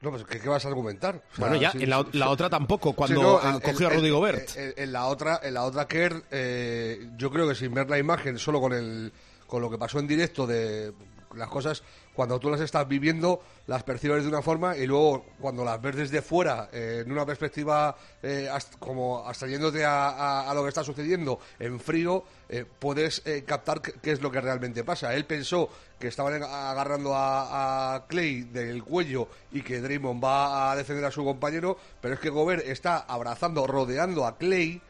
[0.00, 1.16] No, pues ¿qué, qué vas a argumentar?
[1.32, 3.62] O sea, Bueno, ya, sí, en la, sí, la otra tampoco, cuando Sí, no, el-
[3.62, 4.56] cogió a Rudy Gobert.
[4.56, 7.98] En, en la otra, en la otra Kerr, eh, yo creo que sin ver la
[7.98, 9.12] imagen, solo con el,
[9.46, 10.92] con lo que pasó en directo de
[11.34, 11.82] las cosas,
[12.14, 15.96] cuando tú las estás viviendo, las percibes de una forma y luego cuando las ves
[15.96, 20.82] desde fuera, eh, en una perspectiva eh, hasta- como abstrayéndote a, a- lo que está
[20.84, 25.14] sucediendo en frío, eh, puedes eh, captar qué es lo que realmente pasa.
[25.14, 25.68] Él pensó
[25.98, 31.10] que estaban agarrando a, a Clay del cuello y que Draymond va a defender a
[31.10, 34.82] su compañero, pero es que Gobert está abrazando, rodeando a Clay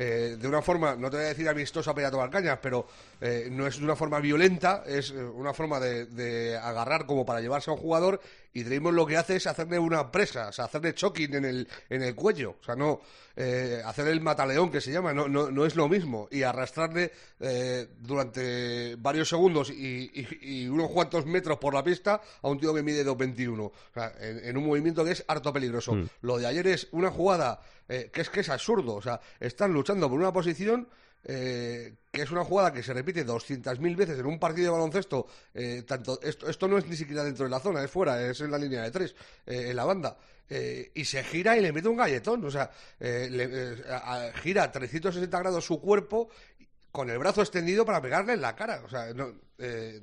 [0.00, 2.86] eh, de una forma, no te voy a decir amistosa a tomar cañas, pero
[3.20, 7.26] eh, no es de una forma violenta, es eh, una forma de, de agarrar como
[7.26, 8.20] para llevarse a un jugador
[8.52, 11.68] y Draymond lo que hace es hacerle una presa, o sea, hacerle choking en el,
[11.90, 13.00] en el cuello, o sea, no
[13.40, 17.12] eh, hacer el mataleón que se llama, no, no, no es lo mismo y arrastrarle
[17.38, 22.58] eh, durante varios segundos y, y- y unos cuantos metros por la pista a un
[22.58, 25.96] tío que mide 2.21, o sea, en, en un movimiento que es harto peligroso.
[26.22, 29.72] Lo de ayer es una jugada eh, que es que es absurdo, o sea, están
[29.72, 30.88] luchando por una posición
[31.24, 35.26] eh, que es una jugada que se repite 200.000 veces en un partido de baloncesto.
[35.54, 38.40] eh, tanto esto, esto no es ni siquiera dentro de la zona, es fuera, es
[38.40, 39.14] en la línea de tres,
[39.46, 40.16] eh, en la banda.
[40.50, 44.30] eh, y se gira y le mete un galletón, o sea, eh, le- eh, a-
[44.42, 46.30] gira 360 grados su cuerpo
[46.90, 48.80] con el brazo extendido para pegarle en la cara.
[48.82, 50.00] O sea, no, eh,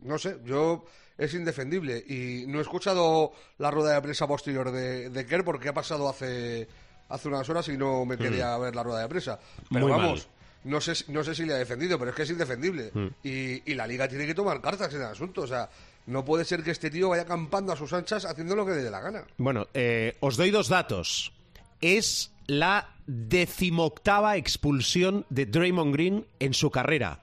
[0.00, 0.84] no sé, yo
[1.16, 2.04] es indefendible.
[2.06, 6.10] Y no he escuchado la rueda de prensa posterior de, de Kerr porque ha pasado
[6.10, 6.68] hace,
[7.08, 9.38] hace unas horas y no me quería ver la rueda de prensa.
[9.72, 10.28] Pero Muy vamos.
[10.66, 12.90] No sé, si- no sé si le ha defendido, pero es que es indefendible.
[12.92, 13.06] Mm.
[13.22, 15.42] Y, y la liga tiene que tomar cartas en el asunto.
[15.42, 15.68] O sea,
[16.06, 18.82] no puede ser que este tío vaya acampando a sus anchas haciendo lo que le
[18.82, 19.24] dé la gana.
[19.38, 21.32] Bueno, eh, os doy dos datos.
[21.80, 27.22] Es la decimoctava expulsión de Draymond Green en su carrera.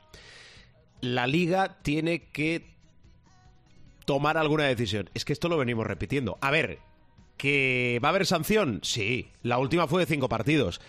[1.01, 2.65] La liga tiene que
[4.05, 5.09] tomar alguna decisión.
[5.13, 6.37] Es que esto lo venimos repitiendo.
[6.41, 6.79] A ver,
[7.37, 8.79] ¿que va a haber sanción?
[8.83, 10.81] Sí, la última fue de cinco partidos.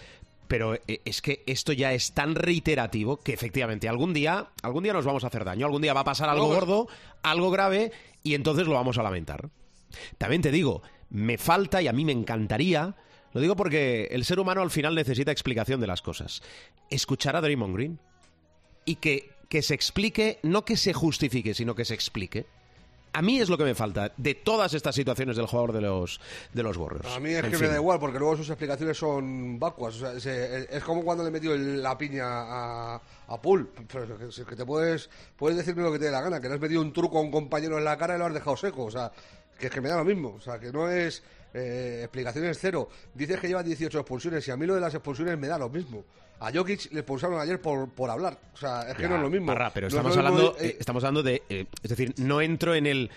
[0.49, 4.93] Pero eh, es que esto ya es tan reiterativo que efectivamente algún día, algún día
[4.93, 6.89] nos vamos a hacer daño, algún día va a pasar algo gordo,
[7.23, 9.49] algo grave, y entonces lo vamos a lamentar.
[10.19, 12.97] También te digo, me falta y a mí me encantaría,
[13.33, 16.43] lo digo porque el ser humano al final necesita explicación de las cosas,
[16.91, 18.01] escuchar a Draymond Green
[18.85, 22.47] y que, que se explique, no que se justifique, sino que se explique.
[23.15, 26.21] A mí es lo que me falta de todas estas situaciones del jugador de los,
[26.53, 27.09] de los Warriors.
[27.15, 27.67] A mí es En que fin.
[27.69, 29.95] me da igual, porque luego sus explicaciones son vacuas.
[29.97, 33.71] O sea, se- es como cuando le metió el- la piña a, a Pool.
[33.91, 36.61] Pero que te puedes, puedes decirme lo que te dé la gana, que le has
[36.61, 38.85] metido un truco a un compañero en la cara y lo has dejado seco.
[38.85, 39.13] O sea,
[39.59, 40.35] que es que me da lo mismo.
[40.37, 41.23] O sea, que no es
[41.55, 42.89] eh, explicaciones cero.
[43.15, 45.69] Dices que lleva 18 expulsiones y a mí lo de las expulsiones me da lo
[45.69, 46.05] mismo.
[46.41, 48.39] A Jokic le expulsaron ayer por, por hablar.
[48.53, 49.47] O sea, es que Ya, no es lo mismo.
[49.47, 51.43] Parra, pero No estamos hablando, eh, eh, estamos hablando de.
[51.49, 53.11] eh, es decir, no entro en el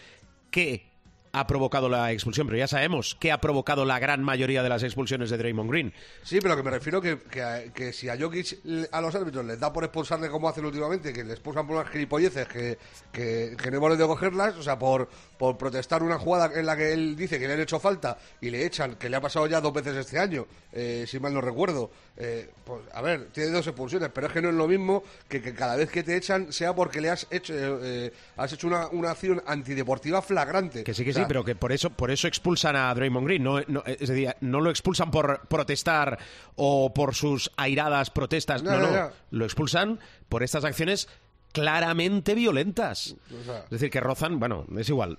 [0.52, 0.86] qué
[1.34, 4.82] ha provocado la expulsión, pero ya sabemos qué ha provocado la gran mayoría de las
[4.82, 5.94] expulsiones de Draymond Green.
[6.24, 8.58] Sí, pero que me refiero que, que, a- que si a Jokic
[8.92, 11.90] a los árbitros les da por expulsarle como hacen últimamente, que le expulsan por unas
[11.92, 12.78] gilipolleces que,
[13.12, 16.76] que, que no hemos de cogerlas, o sea, por, por protestar una jugada en la
[16.76, 19.48] que él dice que le han hecho falta y le echan, que le ha pasado
[19.48, 21.90] ya dos veces este año, eh, si mal no recuerdo.
[22.20, 25.40] eh, pues, a ver, tiene dos expulsiones, pero es que no es lo mismo que,
[25.42, 28.66] que cada vez que te echan sea porque le has hecho, eh, eh, has hecho
[28.68, 30.84] una, una acción antideportiva flagrante.
[30.84, 33.28] Que sí, que O sea, sí, pero que por eso, por eso expulsan a Draymond
[33.28, 33.44] Green.
[33.44, 36.18] No, no- es decir, no lo expulsan por protestar
[36.56, 38.64] o por sus airadas protestas.
[38.64, 38.92] No, no.
[38.92, 39.12] ya.
[39.32, 41.08] Lo expulsan por estas acciones
[41.62, 43.16] claramente violentas.
[43.42, 45.18] O sea- es decir, que rozan, bueno, es igual.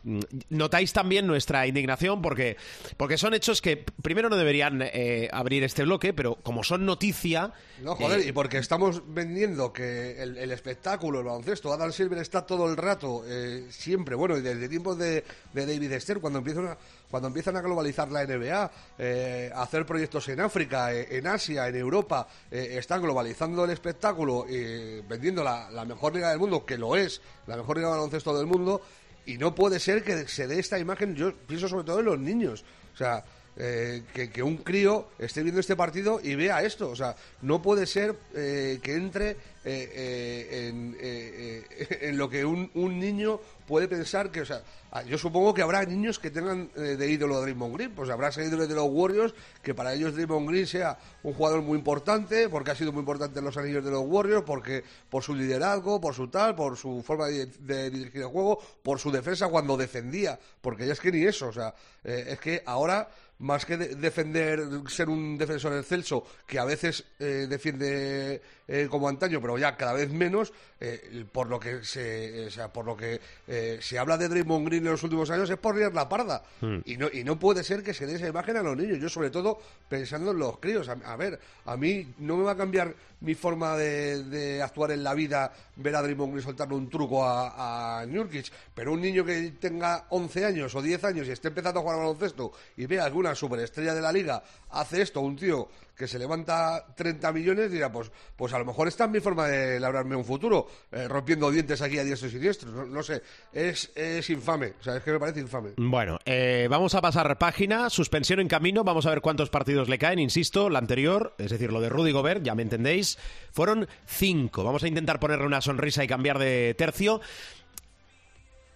[0.50, 2.56] Notáis también nuestra indignación porque,
[2.96, 7.52] porque son hechos que primero no deberían eh, abrir este bloque, pero como son noticia...
[7.82, 12.18] No, joder, eh, y porque estamos vendiendo que el, el espectáculo, el baloncesto, Adam Silver
[12.18, 16.38] está todo el rato, eh, siempre, bueno, y desde tiempos de, de David Stern, cuando
[16.40, 16.78] empiezan a,
[17.10, 21.68] cuando empiezan a globalizar la NBA, eh, a hacer proyectos en África, eh, en Asia,
[21.68, 26.76] en Europa, eh, están globalizando el espectáculo, y vendiendo la, mejor liga del mundo, que
[26.76, 28.82] lo es, la mejor liga de baloncesto del mundo,
[29.24, 32.18] y no puede ser que se dé esta imagen, yo pienso sobre todo en los
[32.18, 32.64] niños,
[32.94, 33.24] o sea...
[33.60, 36.90] eh, que, que un crío esté viendo este partido y vea esto.
[36.90, 43.40] O sea, no puede ser eh, que entre en, en lo que un, un niño
[43.68, 47.10] puede pensar que, o sea, ah, yo supongo que habrá niños que tengan eh, de
[47.10, 50.66] ídolo a Draymond Green, pues habrá seguidores de los Warriors que para ellos Draymond Green
[50.66, 54.04] sea un jugador muy importante, porque ha sido muy importante en los anillos de los
[54.06, 58.58] Warriors, porque por su liderazgo, por su tal, por su forma de, dirigir el juego,
[58.82, 62.40] por su defensa cuando defendía, porque ya es que ni eso, o sea, eh, es
[62.40, 63.08] que ahora
[63.40, 69.08] más que de- defender, ser un defensor excelso, que a veces eh, defiende eh, como
[69.08, 72.96] antaño, pero ya cada vez menos, eh, por lo que se, o sea, por lo
[72.96, 76.08] que eh, se habla de Draymond Green en los últimos años es por liar la
[76.08, 76.42] parda.
[76.84, 78.98] Y, no, y no puede ser que se dé esa imagen a los niños.
[78.98, 79.58] Yo, sobre todo,
[79.88, 80.88] pensando en los críos.
[80.88, 84.92] A, a ver, a mí no me va a cambiar mi forma de, de actuar
[84.92, 89.00] en la vida ver a Draymond Green soltarle un truco a, a Nurkic, pero un
[89.00, 92.52] niño que tenga 11 años o 10 años y esté empezando a jugar al baloncesto
[92.76, 97.32] y vea alguna superestrella de la liga hace esto, un tío que se levanta 30
[97.32, 100.68] millones, dirá, pues, pues a lo mejor esta es mi forma de labrarme un futuro,
[100.92, 103.20] eh, rompiendo dientes aquí a diestros y diestros, no, sé,
[103.52, 105.70] es, es infame, o sea, es que me parece infame.
[105.76, 109.98] Bueno, eh, vamos a pasar página, suspensión en camino, vamos a ver cuántos partidos le
[109.98, 113.18] caen, insisto, la anterior, es decir, lo de Rudy Gobert, ya me entendéis,
[113.50, 114.62] fueron cinco.
[114.62, 117.20] Vamos a intentar ponerle una sonrisa y cambiar de tercio.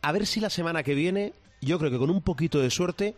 [0.00, 3.14] A ver si la semana que viene, yo creo que con un poquito de suerte,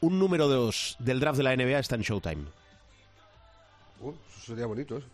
[0.00, 2.63] un número dos del draft de la NBA está en Showtime.
[4.00, 5.06] Uh, eso sería bonito, eso.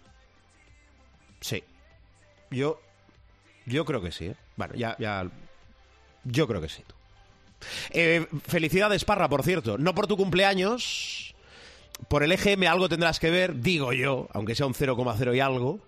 [1.41, 1.62] Sí.
[2.51, 2.81] Yo,
[3.66, 4.26] yo creo que sí.
[4.26, 4.37] ¿eh?
[4.57, 5.31] Bueno, ya, ya.
[6.24, 6.83] Yo creo que sí.
[7.91, 9.78] Eh, felicidades, Parra, por cierto.
[9.78, 11.35] No por tu cumpleaños.
[12.09, 15.81] Por el EGM algo tendrás que ver, digo yo, aunque sea un 0,0 y algo.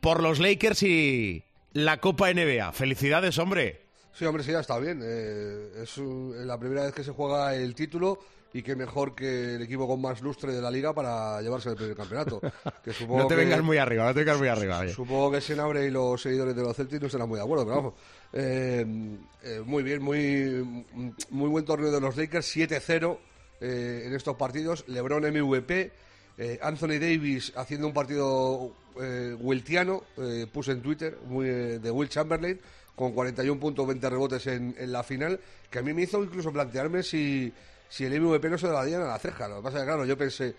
[0.00, 2.72] Por los Lakers y la Copa NBA.
[2.72, 3.82] Felicidades, hombre.
[4.12, 5.00] Sí, hombre, sí, ya está bien.
[5.02, 8.20] Eh, es la primera vez que se juega el título
[8.52, 11.76] y qué mejor que el equipo con más lustre de la liga para llevarse el
[11.76, 12.40] primer campeonato.
[12.84, 14.78] Que supongo No te que- vengas muy arriba, no te vengas muy arriba.
[14.80, 14.92] oye.
[14.92, 17.76] Supongo que Senabre y los seguidores de los Celtics no estarán muy de acuerdo, pero
[17.76, 17.94] vamos.
[18.32, 18.86] Eh,
[19.44, 20.84] eh, muy bien, muy,
[21.30, 23.18] muy buen torneo de los Lakers, 7-0
[23.60, 24.84] eh, en estos partidos.
[24.88, 25.92] LeBron MVP,
[26.38, 28.72] eh, Anthony Davis haciendo un partido
[29.40, 30.02] wiltiano,
[30.52, 32.60] puse en Twitter, muy de Will Chamberlain,
[32.94, 35.40] con 41 puntos, 20 rebotes en, en la final,
[35.70, 37.50] que a mí me hizo incluso plantearme si,
[37.90, 39.46] si el MVP no se lo darían a la ceja.
[39.48, 40.54] Lo que pasa es que, claro, yo pensé,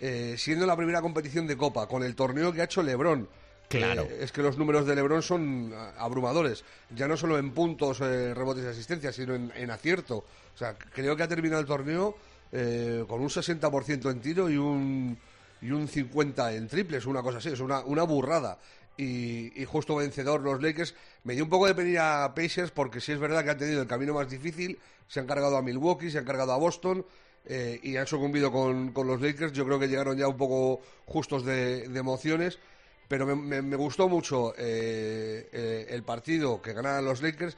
[0.00, 3.28] eh, siendo la primera competición de Copa, con el torneo que ha hecho LeBron,
[3.68, 4.02] Claro.
[4.02, 6.64] eh, es que los números de LeBron son ah, abrumadores,
[6.94, 10.18] ya no solo en puntos, eh, rebotes y asistencias, sino en, en acierto.
[10.54, 12.14] O sea, creo que ha terminado el torneo
[12.52, 15.18] eh, con un 60% en tiro y un,
[15.62, 18.58] y un 50% en triples, una cosa así, es una, una burrada.
[18.96, 20.94] Y, justo vencedor los Lakers.
[21.24, 23.82] Me dio un poco de pena a Pacers porque sí es verdad que han tenido
[23.82, 24.78] el camino más difícil,
[25.08, 27.04] se han cargado a Milwaukee, se han cargado a Boston.
[27.46, 29.52] eh, y han sucumbido con, con los Lakers.
[29.52, 32.58] Yo creo que llegaron ya un poco justos de, emociones
[33.06, 37.54] pero me, gustó mucho eh, eh, el partido que ganaron los Lakers,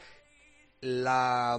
[0.81, 1.59] la,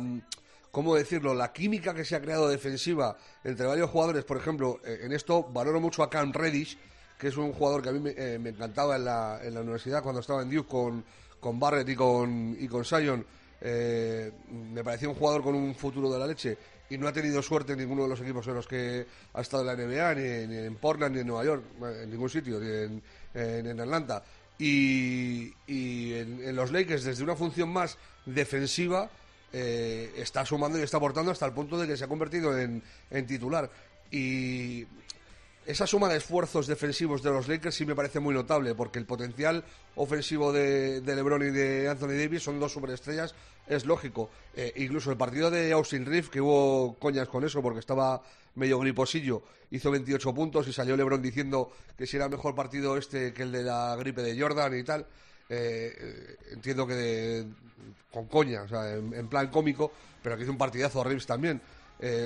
[0.71, 5.13] ¿cómo decirlo?, la química que se ha creado defensiva entre varios jugadores, por ejemplo, en
[5.13, 6.77] esto valoro mucho a Cam Reddish,
[7.17, 9.61] que es un jugador que a mí me, eh, me encantaba en la, en la
[9.61, 11.03] universidad cuando estaba en Duke con,
[11.39, 13.25] con Barrett y con, y con Sion.
[13.59, 14.31] Eh,
[14.73, 16.57] me parecía un jugador con un futuro de la leche
[16.89, 19.63] y no ha tenido suerte en ninguno de los equipos en los que ha estado
[19.63, 20.13] en la NBA,
[20.47, 21.63] ni, en Portland, ni en Nueva York,
[22.01, 23.01] en ningún sitio, ni en,
[23.33, 24.23] en- Atlanta.
[24.59, 29.09] Y, y en, en los Lakers, desde una función más defensiva,
[29.53, 32.81] eh, está sumando y está aportando hasta el punto de que se ha convertido en,
[33.09, 33.69] en titular.
[34.11, 34.85] Y
[35.67, 39.05] esa suma de esfuerzos defensivos de los Lakers sí me parece muy notable, porque el
[39.05, 39.65] potencial
[39.97, 43.35] ofensivo de, LeBron y de Anthony Davis son dos superestrellas,
[43.67, 44.29] es lógico.
[44.55, 48.23] Eh, incluso el partido de Austin Reeves, que hubo coñas con eso porque estaba
[48.55, 53.33] medio griposillo, hizo 28 puntos y salió LeBron diciendo que si era mejor partido este
[53.33, 55.01] que el de la gripe de Jordan y tal.
[55.49, 57.45] Eh, eh, entiendo que
[58.09, 59.91] con coña, o sea, en, plan cómico,
[60.23, 61.61] pero que hizo un partidazo Reeves también.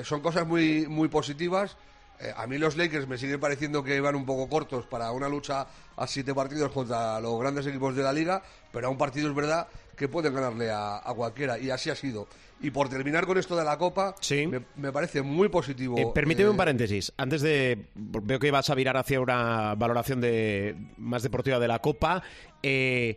[0.03, 1.77] Son cosas muy, muy positivas.
[2.21, 5.27] Eh, a mí los Lakers me siguen pareciendo que van un poco cortos para una
[5.27, 5.65] lucha
[5.97, 9.35] a siete partidos contra los grandes equipos de la liga, pero a un partido es
[9.35, 12.27] verdad que pueden ganarle a, a cualquiera, y así ha sido.
[12.63, 14.45] Y por terminar con esto de la Copa, Sí.
[14.45, 15.97] me, me parece muy positivo.
[15.97, 17.11] Eh, permíteme eh, un paréntesis.
[17.17, 17.87] Antes de.
[17.95, 22.21] Veo que vas a virar hacia una valoración de más deportiva de la Copa.
[22.61, 23.15] El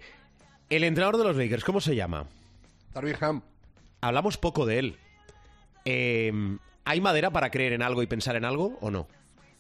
[0.71, 2.27] entrenador de los Lakers, ¿cómo se llama?
[2.95, 3.43] Darvin Ham.
[4.01, 4.99] Hablamos poco de él.
[5.85, 6.33] Eh,
[6.85, 9.07] ¿Hay madera para creer en algo y pensar en algo o no?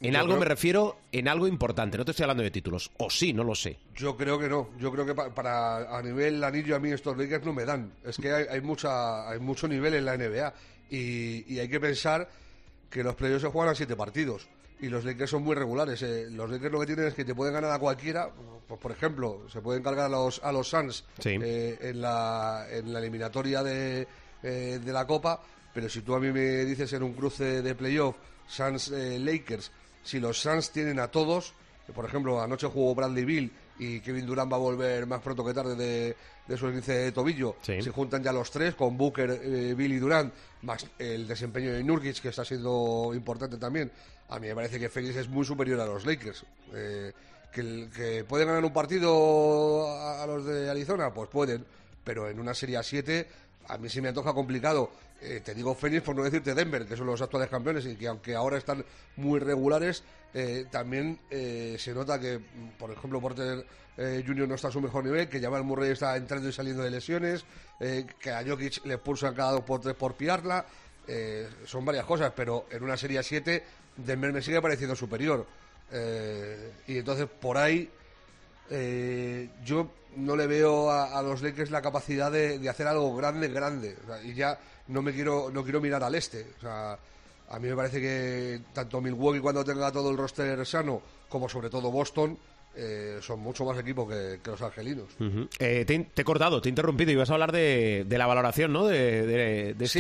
[0.00, 1.96] En Yo algo creo- me refiero en algo importante.
[1.96, 2.90] No te estoy hablando de títulos.
[2.98, 3.78] O sí, no lo sé.
[3.94, 4.68] Yo creo que no.
[4.78, 7.92] Yo creo que pa- para a nivel anillo a mí estos Lakers no me dan.
[8.04, 10.52] Es que hay, hay mucha hay mucho nivel en la NBA
[10.90, 12.28] y, y hay que pensar
[12.90, 14.46] que los playoffs se juegan a siete partidos
[14.80, 16.02] y los Lakers son muy regulares.
[16.02, 16.26] eh.
[16.30, 18.28] Los Lakers lo que tienen es que te pueden ganar a cualquiera.
[18.68, 21.38] Pues, por ejemplo, se pueden cargar a los, a los Suns Sí.
[21.40, 24.06] eh, en, la, en la eliminatoria de,
[24.42, 25.40] eh, de la Copa,
[25.74, 28.16] pero si tú a mí me dices en un cruce de playoff
[28.46, 29.72] Suns-Lakers,
[30.04, 31.52] si los Suns tienen a todos,
[31.92, 35.52] por ejemplo, anoche jugó Bradley Bill y Kevin Durant va a volver más pronto que
[35.52, 36.16] tarde de,
[36.46, 37.56] de su esguince de tobillo.
[37.62, 37.82] Sí.
[37.82, 41.82] Se juntan ya los tres con Booker, eh, Bill y Durant, más el desempeño de
[41.82, 43.90] Nurkic, que está siendo importante también.
[44.28, 46.44] A mí me parece que Phoenix es muy superior a los Lakers.
[46.72, 47.12] Eh,
[47.52, 51.64] que, pueden ganar un partido a, a los de Arizona, pues pueden,
[52.02, 53.26] pero en una serie a 7
[53.68, 54.90] a mí sí me antoja complicado.
[55.24, 58.06] Eh, te digo Phoenix por no decirte Denver, que son los actuales campeones y que
[58.08, 58.84] aunque ahora están
[59.16, 60.04] muy regulares,
[60.34, 62.40] eh, también eh, se nota que,
[62.78, 63.64] por ejemplo, Porter
[63.96, 66.90] Junior no está a su mejor nivel, que Jamal Murray está entrando y saliendo de
[66.90, 67.44] lesiones,
[68.18, 70.66] que a Jokic le pulsan cada dos por tres por piarla.
[71.64, 73.62] Son varias cosas, pero en una serie a 7
[73.98, 75.46] Denver me sigue pareciendo superior.
[76.88, 77.88] Y entonces por ahí
[79.64, 83.96] yo no le veo a, los Lakers la capacidad de, hacer algo grande, grande.
[84.24, 84.58] Y ya
[84.88, 86.46] no me quiero, no quiero mirar al este.
[86.58, 86.98] O sea,
[87.50, 91.70] a mí me parece que tanto Milwaukee cuando tenga todo el roster sano, como sobre
[91.70, 92.38] todo Boston,
[92.76, 95.06] eh, son mucho más equipo que, que los angelinos.
[95.58, 98.26] Eh, te, te he cortado, te he interrumpido y vas a hablar de, de la
[98.26, 98.86] valoración, ¿no?
[98.86, 99.98] De, de, de esta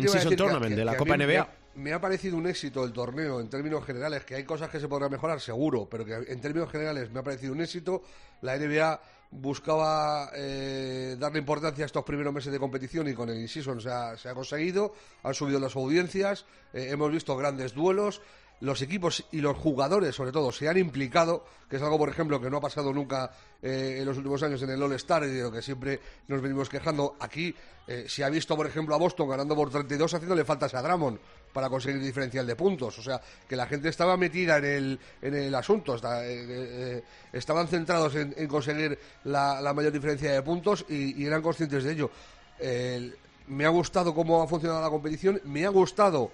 [0.00, 1.48] in-season que- tournament, que- de la Copa mí NBA.
[1.76, 4.88] Me ha, parecido un éxito el torneo en términos generales, que hay cosas que se
[4.88, 8.02] podrán mejorar, seguro, pero que en términos generales me ha parecido un éxito.
[8.40, 9.00] La NBA
[9.30, 13.90] buscaba eh, darle importancia a estos primeros meses de competición y con el in-season se
[13.90, 14.94] ha, se ha conseguido.
[15.22, 18.22] Han subido las audiencias, eh, hemos visto grandes duelos.
[18.60, 22.40] Los equipos y los jugadores, sobre todo, se han implicado, que es algo, por ejemplo,
[22.40, 23.30] que no ha pasado nunca
[23.62, 26.68] eh, en los últimos años en el All-Star y de lo que siempre nos venimos
[26.70, 27.16] quejando.
[27.20, 27.54] Aquí
[27.86, 31.18] eh, se ha visto, por ejemplo, a Boston ganando por 32 haciéndole faltas a Drummond
[31.52, 32.98] para conseguir diferencial de puntos.
[32.98, 37.68] O sea, que la gente estaba metida en el, en el asunto, eh, eh, estaban
[37.68, 42.10] centrados en, en conseguir la, mayor diferencia de puntos y, eran conscientes de ello.
[42.58, 43.16] El-
[43.48, 46.30] me ha gustado cómo ha funcionado la competición, me ha gustado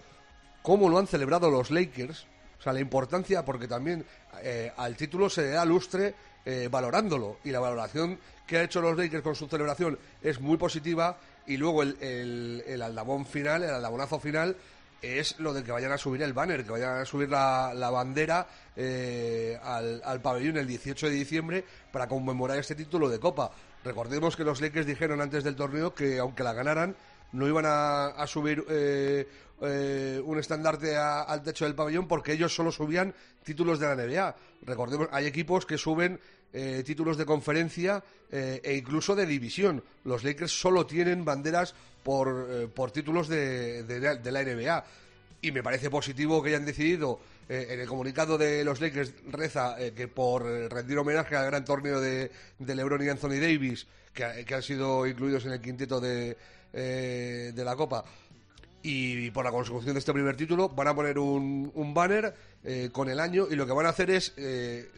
[0.63, 2.27] cómo lo han celebrado los Lakers,
[2.59, 4.05] o sea, la importancia, porque también
[4.43, 8.81] eh, al título se le da lustre eh, valorándolo, y la valoración que ha hecho
[8.81, 13.71] los Lakers con su celebración es muy positiva, y luego el, el, aldabón final, el
[13.71, 14.57] aldabonazo final,
[15.01, 17.91] es lo de que vayan a subir el banner, que vayan a subir la, la
[17.91, 18.47] bandera
[18.77, 23.51] eh, al, al pabellón el 18 de diciembre para conmemorar este título de Copa.
[23.85, 26.95] Recordemos que los Lakers dijeron antes del torneo que aunque la ganaran,
[27.33, 29.27] no iban a, a subir eh,
[29.61, 33.15] eh, un estandarte a- al techo del pabellón porque ellos solo subían
[33.45, 34.37] títulos de la NBA.
[34.63, 36.19] Recordemos, hay equipos que suben
[36.53, 39.83] eh, títulos de conferencia eh, e incluso de división.
[40.05, 44.85] Los Lakers solo tienen banderas por, por títulos de, de- la NBA.
[45.41, 47.19] Y me parece positivo que hayan decidido,
[47.49, 52.31] en el comunicado de los Lakers reza que por rendir homenaje al gran torneo de,
[52.61, 56.37] de LeBron y Anthony Davis, que, que han sido incluidos en el quinteto de,
[56.73, 58.05] eh, de la Copa,
[58.83, 62.91] y por la consecución de este primer título van a poner un, un banner eh,
[62.93, 64.91] con el año y lo que van a hacer es, eh,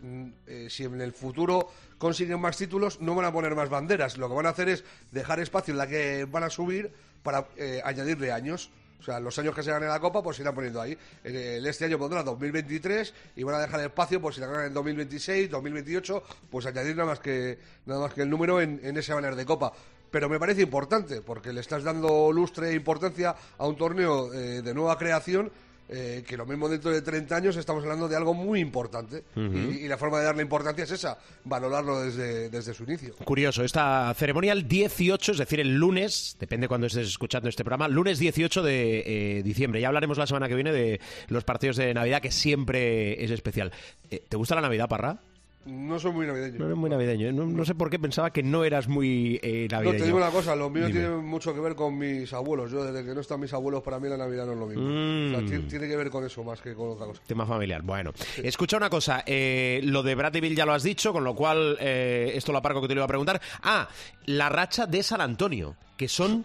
[0.46, 4.28] eh, si en el futuro consiguen más títulos, no van a poner más banderas, lo
[4.28, 7.80] que van a hacer es dejar espacio en la que van a subir para eh,
[7.84, 8.70] añadirle años.
[9.00, 10.96] O sea, los años que se gane la Copa, pues irán poniendo ahí.
[11.24, 14.72] Eh, este año pondrá 2023 y van a dejar espacio, pues si la ganan en
[14.72, 19.12] 2026, 2028, pues añadir nada más que, nada más que el número en, en ese
[19.12, 19.74] banner de Copa.
[20.14, 24.62] Pero me parece importante, porque le estás dando lustre e importancia a un torneo eh,
[24.62, 25.50] de nueva creación,
[25.88, 29.24] eh, que lo mismo dentro de 30 años estamos hablando de algo muy importante.
[29.34, 33.16] y, y la forma de darle importancia es esa, valorarlo desde, desde su inicio.
[33.24, 37.88] Curioso, esta ceremonia el 18, es decir, el lunes, depende cuando estés escuchando este programa,
[37.88, 39.80] lunes 18 de eh, diciembre.
[39.80, 43.72] Ya hablaremos la semana que viene de los partidos de Navidad, que siempre es especial.
[44.12, 45.18] Eh, ¿Te gusta la Navidad, Parra?
[45.66, 46.58] No soy muy navideño.
[46.58, 47.28] No eres muy navideño.
[47.28, 47.32] ¿eh?
[47.32, 49.98] No, no sé por qué pensaba que no eras muy eh, No, navideño.
[49.98, 51.00] te digo una cosa, lo mío Dime.
[51.00, 52.70] tiene mucho que ver con mis abuelos.
[52.70, 54.84] Yo, desde que no están mis abuelos, para mí la Navidad no es lo mismo.
[54.84, 55.62] O sea, Mm.
[55.62, 57.22] ti- tiene que ver con eso más que con otra cosa.
[57.26, 57.80] Tema familiar.
[57.82, 58.12] Bueno,
[58.42, 59.22] escucha una cosa.
[59.26, 62.58] eh, lo de Bradley Bill ya lo has dicho, con lo cual eh, esto lo
[62.58, 63.40] aparco que te lo iba a preguntar.
[63.62, 63.88] Ah,
[64.26, 66.44] la racha de San Antonio, que son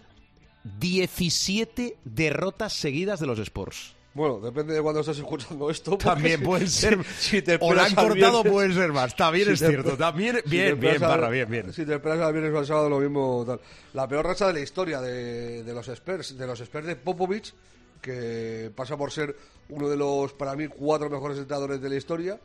[0.78, 3.94] 17 derrotas seguidas de los Sports.
[4.12, 5.96] Bueno, depende de cuando estés escuchando esto.
[5.96, 7.04] También pueden si- ser.
[7.04, 9.14] si te o la han cortado, pueden ser más.
[9.14, 9.96] También si es cierto.
[9.96, 10.40] También.
[10.44, 11.72] si Bien, bien, al- Parra, bien, bien.
[11.72, 13.44] Si te esperas al viernes o al sábado, lo mismo.
[13.46, 13.60] Tal.
[13.92, 17.54] La peor racha de la historia de, de los Spurs, de los Spurs de Popovich,
[18.02, 19.36] que pasa por ser
[19.68, 22.40] uno de los, para mí, cuatro mejores entrenadores de la historia,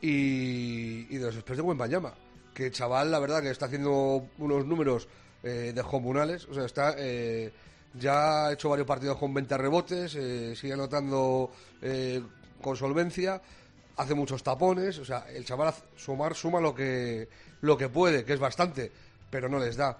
[0.00, 2.14] y, y de los Spurs de Wembanyama,
[2.52, 5.06] que chaval, la verdad, que está haciendo unos números
[5.44, 6.94] eh, descomunales, o sea, está...
[6.98, 7.52] eh,
[7.98, 11.50] ya ha hecho varios partidos con 20 rebotes, eh, sigue anotando
[11.82, 12.22] eh,
[12.60, 13.40] con solvencia,
[13.96, 17.28] hace muchos tapones, o sea, el chaval sumar suma lo que,
[17.62, 18.90] lo que puede, que es bastante,
[19.30, 19.96] pero no les da.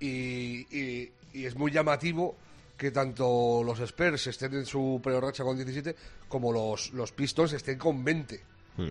[0.00, 2.36] Y, y- y es muy llamativo
[2.76, 5.94] que tanto los Spurs estén en su peor racha con 17
[6.28, 8.40] como los, los Pistons estén con 20,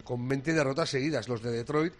[0.03, 1.93] con 20 derrotas seguidas, los de Detroit.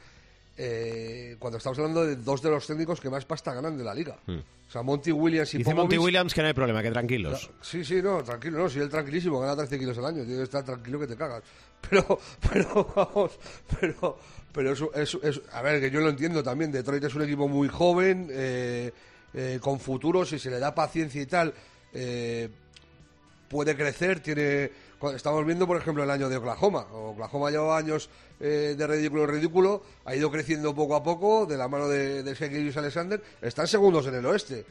[0.58, 3.94] Eh, cuando estamos hablando de dos de los técnicos que más pasta ganan de la
[3.94, 4.18] liga.
[4.28, 7.50] O sea, Monty Williams y Dice Monty Williams que no hay problema, que tranquilos.
[7.62, 10.44] Sí, sí, no, tranquilo, no, si él tranquilísimo, gana 13 kilos al año, tiene que
[10.44, 11.44] estar tranquilo que te cagas.
[11.90, 12.20] Pero,
[12.52, 13.40] pero, vamos,
[13.80, 14.18] pero,
[14.52, 17.48] pero eso, eso, eso- a ver, que yo lo entiendo también, Detroit es un equipo
[17.48, 18.92] muy joven, eh,
[19.34, 21.54] eh, con futuro, si se le da paciencia y tal,
[21.94, 22.50] eh,
[23.48, 24.72] puede crecer, tiene...
[25.16, 26.88] Estamos viendo, por ejemplo, el año de Oklahoma.
[26.92, 31.56] Oklahoma lleva años eh, de ridículo en ridículo, ha ido creciendo poco a poco, de
[31.56, 34.66] la mano de, de Shea Alexander, están segundos en el oeste.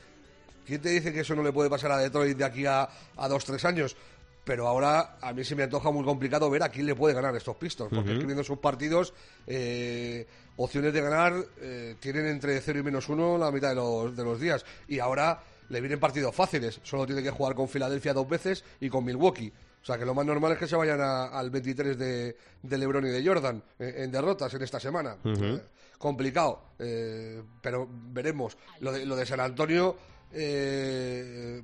[0.67, 3.29] ¿Quién te dice que eso no le puede pasar a Detroit de aquí a, a
[3.29, 3.97] dos, tres años?
[4.45, 7.35] Pero ahora a mí se me antoja muy complicado ver a quién le puede ganar
[7.35, 9.13] estos Pistons, porque es que viendo sus partidos,
[9.47, 14.17] eh, opciones de ganar eh, tienen entre 0 y menos 1 la mitad de los,
[14.17, 14.65] de los días.
[14.87, 18.89] Y ahora le vienen partidos fáciles, solo tiene que jugar con Filadelfia dos veces y
[18.89, 19.53] con Milwaukee.
[19.83, 22.79] O sea que lo más normal es que se vayan a- al 23 de, de
[22.79, 25.17] LeBron y de Jordan eh, en derrotas en esta semana.
[25.25, 25.61] Eh,
[25.99, 28.57] complicado, eh, pero veremos.
[28.81, 29.97] Lo de, lo de San Antonio.
[30.33, 31.63] eh,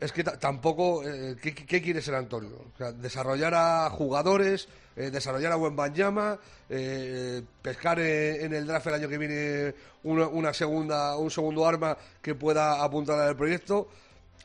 [0.00, 1.02] es que ta- tampoco.
[1.08, 2.50] eh, ¿qué, quiere San Antonio?
[2.74, 6.38] O sea, desarrollar a jugadores, eh, desarrollar a Wembanyama,
[6.68, 9.74] eh, pescar eh, en el draft el año que viene
[10.04, 13.88] una, una segunda, un segundo arma que pueda apuntar al proyecto.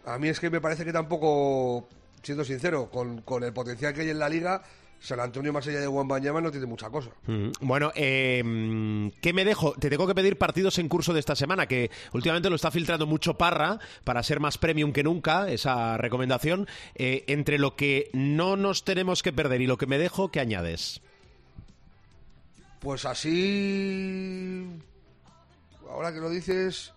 [0.06, 1.88] A mí es que me parece que tampoco,
[2.22, 4.62] siendo sincero, con el potencial que hay en la liga,
[5.06, 7.12] San Antonio más allá de Wembanyama no tiene mucha cosa.
[7.28, 9.74] Mm, Bueno, eh, mm, ¿qué me dejo?
[9.74, 13.06] Te tengo que pedir partidos en curso de esta semana, que últimamente lo está filtrando
[13.06, 16.68] mucho Parra para ser más premium que nunca, esa recomendación.
[16.96, 20.40] Eh, entre lo que no nos tenemos que perder y lo que me dejo, ¿qué
[20.40, 21.02] añades?
[22.80, 24.66] Pues así.
[25.88, 26.95] Ahora que lo dices.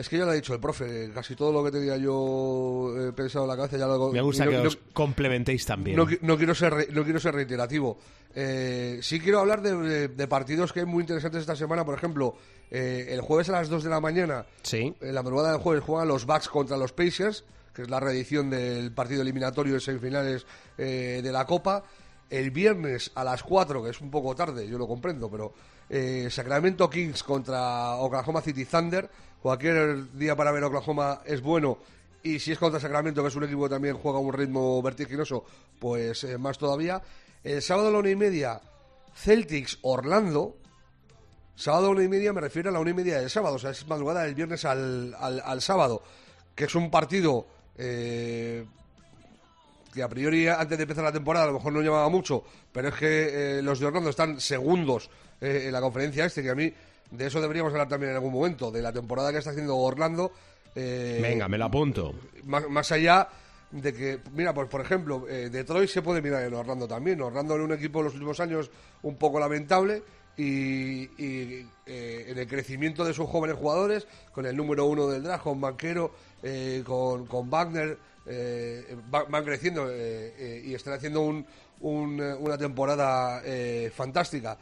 [0.00, 1.10] Es que ya lo ha dicho el profe.
[1.14, 4.44] Casi todo lo que tenía yo eh, pensado en la cabeza ya lo Me gusta
[4.46, 5.96] no- que no- os complementéis también.
[5.96, 7.98] no, qui- no quiero ser re- no quiero ser reiterativo.
[8.34, 11.84] Eh, sí quiero hablar de, de- de partidos que hay muy interesantes esta semana.
[11.84, 12.34] Por ejemplo,
[12.70, 14.94] eh, el jueves a las 2 de la mañana, Sí.
[15.00, 17.44] en la madrugada del jueves, juegan los Bucks contra los Pacers,
[17.74, 20.46] que es la reedición del partido eliminatorio de semifinales
[20.78, 21.82] eh, de la Copa.
[22.30, 25.52] El viernes a las 4, que es un poco tarde, yo lo comprendo, pero
[25.90, 29.10] eh, Sacramento Kings contra Oklahoma City Thunder.
[29.42, 31.78] Cualquier día para ver Oklahoma es bueno.
[32.22, 35.44] Y si es contra Sacramento, que es un equipo que también juega un ritmo vertiginoso,
[35.78, 37.02] pues eh, más todavía.
[37.42, 38.60] El sábado a la una y media,
[39.14, 40.56] Celtics Orlando.
[41.56, 43.56] Sábado a la una y media me refiero a la una y media del sábado,
[43.56, 46.02] o sea, es madrugada del viernes al, al, al sábado,
[46.54, 48.64] que es un partido eh,
[49.92, 52.88] que a priori antes de empezar la temporada a lo mejor no llamaba mucho, pero
[52.88, 55.10] es que eh, los de Orlando están segundos
[55.40, 56.72] eh, en la conferencia este, que a mí
[57.10, 60.32] de eso deberíamos hablar también en algún momento, de la temporada que está haciendo Orlando.
[60.74, 62.14] eh, Venga, me lo apunto.
[62.44, 63.28] más, más allá
[63.72, 67.20] de que, mira, pues por ejemplo, eh, Detroit se puede mirar en Orlando también.
[67.20, 68.70] Orlando en un equipo en los últimos años
[69.02, 70.02] un poco lamentable
[70.36, 75.22] y, y, eh, en el crecimiento de sus jóvenes jugadores, con el número uno del
[75.22, 76.12] draft, con Banquero,
[76.42, 81.44] eh, con, con Wagner, eh, va- van creciendo y están haciendo un-
[81.80, 84.56] un, una temporada eh, fantástica.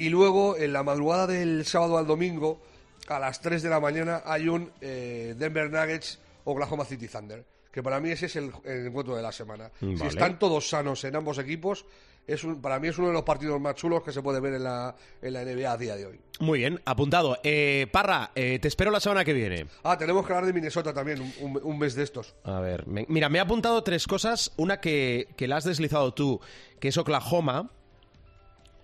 [0.00, 2.60] Y luego, en la madrugada del sábado al domingo,
[3.08, 7.44] a las 3 de la mañana, hay un eh, Denver Nuggets Oklahoma City Thunder.
[7.70, 9.70] Que para mí ese es el, el encuentro de la semana.
[9.78, 11.84] Si están todos sanos en ambos equipos,
[12.26, 14.54] es un, para mí es uno de los partidos más chulos que se puede ver
[14.54, 16.20] en la, en la NBA a día de hoy.
[16.40, 17.38] Muy bien, apuntado.
[17.44, 19.66] Eh, Parra, eh, te espero la semana que viene.
[19.84, 22.34] Ah, tenemos que hablar de Minnesota también, un, un- un mes de estos.
[22.42, 24.52] A ver, me- mira, me he apuntado tres cosas.
[24.56, 26.40] Una que, que la has deslizado tú,
[26.80, 27.70] que es Oklahoma,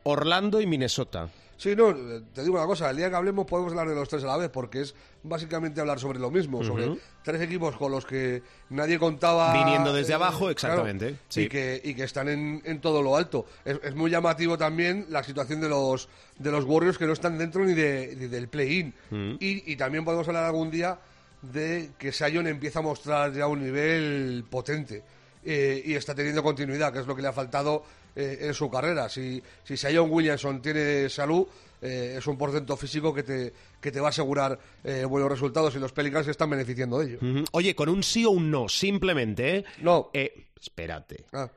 [0.09, 1.29] Orlando y Minnesota.
[1.57, 1.95] Sí, no,
[2.35, 4.37] te digo una cosa, el día que hablemos podemos hablar de los tres a la
[4.37, 8.99] vez, porque es básicamente hablar sobre lo mismo, sobre tres equipos con los que nadie
[8.99, 9.55] contaba...
[9.55, 11.43] Viniendo desde eh, abajo, claro, exactamente, sí.
[11.43, 13.47] Y, que, y que están en, en todo lo alto.
[13.65, 17.39] Es, es muy llamativo también la situación de los, de los Warriors que no están
[17.39, 18.93] dentro ni, de, ni del play-in.
[19.41, 20.99] Y, y también podemos hablar algún día
[21.41, 25.03] de que Sion empieza a mostrar ya un nivel potente
[25.43, 27.83] eh, y está teniendo continuidad, que es lo que le ha faltado
[28.17, 29.09] eh, en su carrera.
[29.09, 31.47] Si, si Sion Williamson tiene salud,
[31.83, 35.77] eh, es un porcento físico que te, que te va a asegurar eh, buenos resultados
[35.77, 37.45] y los Pelicans se están beneficiando de ello.
[37.53, 39.65] Oye, con un sí o un no, simplemente, ¿eh?
[39.83, 40.11] No.
[40.59, 41.27] Espérate.
[41.33, 41.49] Ah,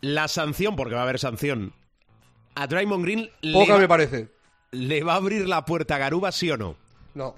[0.00, 1.72] La sanción, porque va a haber sanción.
[2.54, 4.28] A Draymond Green le poca va, me parece.
[4.72, 6.76] le va a abrir la puerta a Garuba, sí o no.
[7.14, 7.34] No.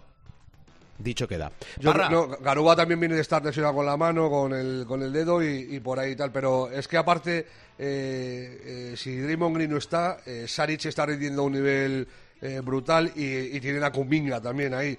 [1.03, 1.53] Dicho queda.
[1.79, 5.13] Yo no, Garuba también viene de estar lesionado con la mano, con el, con el
[5.13, 6.31] dedo y, y por ahí y tal.
[6.33, 7.47] Pero es que aparte,
[7.79, 12.09] eh, eh, si Draymond Green no está, eh, Saric está rindiendo a un nivel
[12.41, 14.99] eh, brutal y, y tiene a Kuminga también ahí.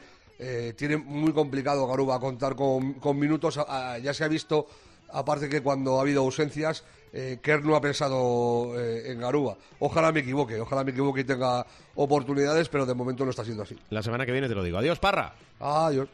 [0.76, 3.58] Tiene muy complicado Garuba contar con, con minutos.
[3.66, 4.68] Ah, ya se ha visto,
[5.14, 6.84] aparte que cuando ha habido ausencias,
[7.14, 9.56] eh, Kerr no ha pensado eh, en Garuba.
[9.80, 13.64] Ojalá me equivoque, ojalá me equivoque y tenga oportunidades, pero de momento no está siendo
[13.64, 13.78] así.
[13.92, 14.80] la semana que viene te lo digo.
[14.80, 15.34] Adiós, Parra.
[15.60, 16.10] Adiós.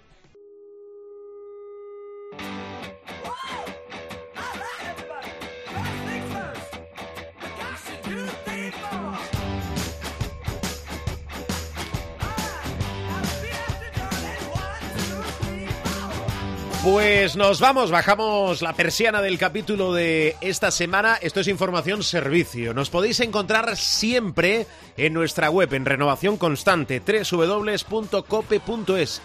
[16.84, 21.18] Pues nos vamos, bajamos la persiana del capítulo de esta semana.
[21.22, 22.74] Esto es información servicio.
[22.74, 24.66] Nos podéis encontrar siempre
[24.96, 28.02] en nuestra web en renovación constante www.cope.es.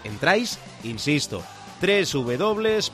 [0.03, 1.45] Entráis, insisto,
[1.81, 2.93] www.cope.es,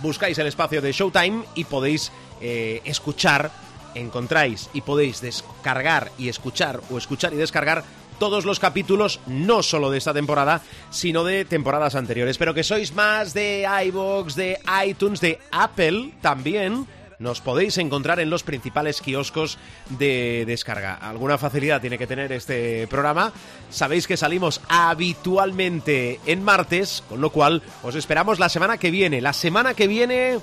[0.00, 3.50] buscáis el espacio de Showtime y podéis eh, escuchar,
[3.96, 7.82] encontráis y podéis descargar y escuchar o escuchar y descargar
[8.18, 12.38] todos los capítulos, no solo de esta temporada, sino de temporadas anteriores.
[12.38, 16.86] Pero que sois más de iVoox, de iTunes, de Apple también.
[17.18, 19.56] Nos podéis encontrar en los principales kioscos
[19.88, 20.94] de descarga.
[20.94, 23.32] Alguna facilidad tiene que tener este programa.
[23.70, 29.20] Sabéis que salimos habitualmente en martes, con lo cual os esperamos la semana que viene.
[29.20, 30.40] La semana que viene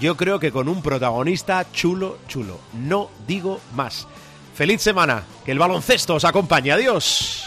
[0.00, 2.58] yo creo que con un protagonista chulo, chulo.
[2.72, 4.06] No digo más.
[4.58, 6.72] Feliz semana, que el baloncesto os acompañe.
[6.72, 7.46] Adiós.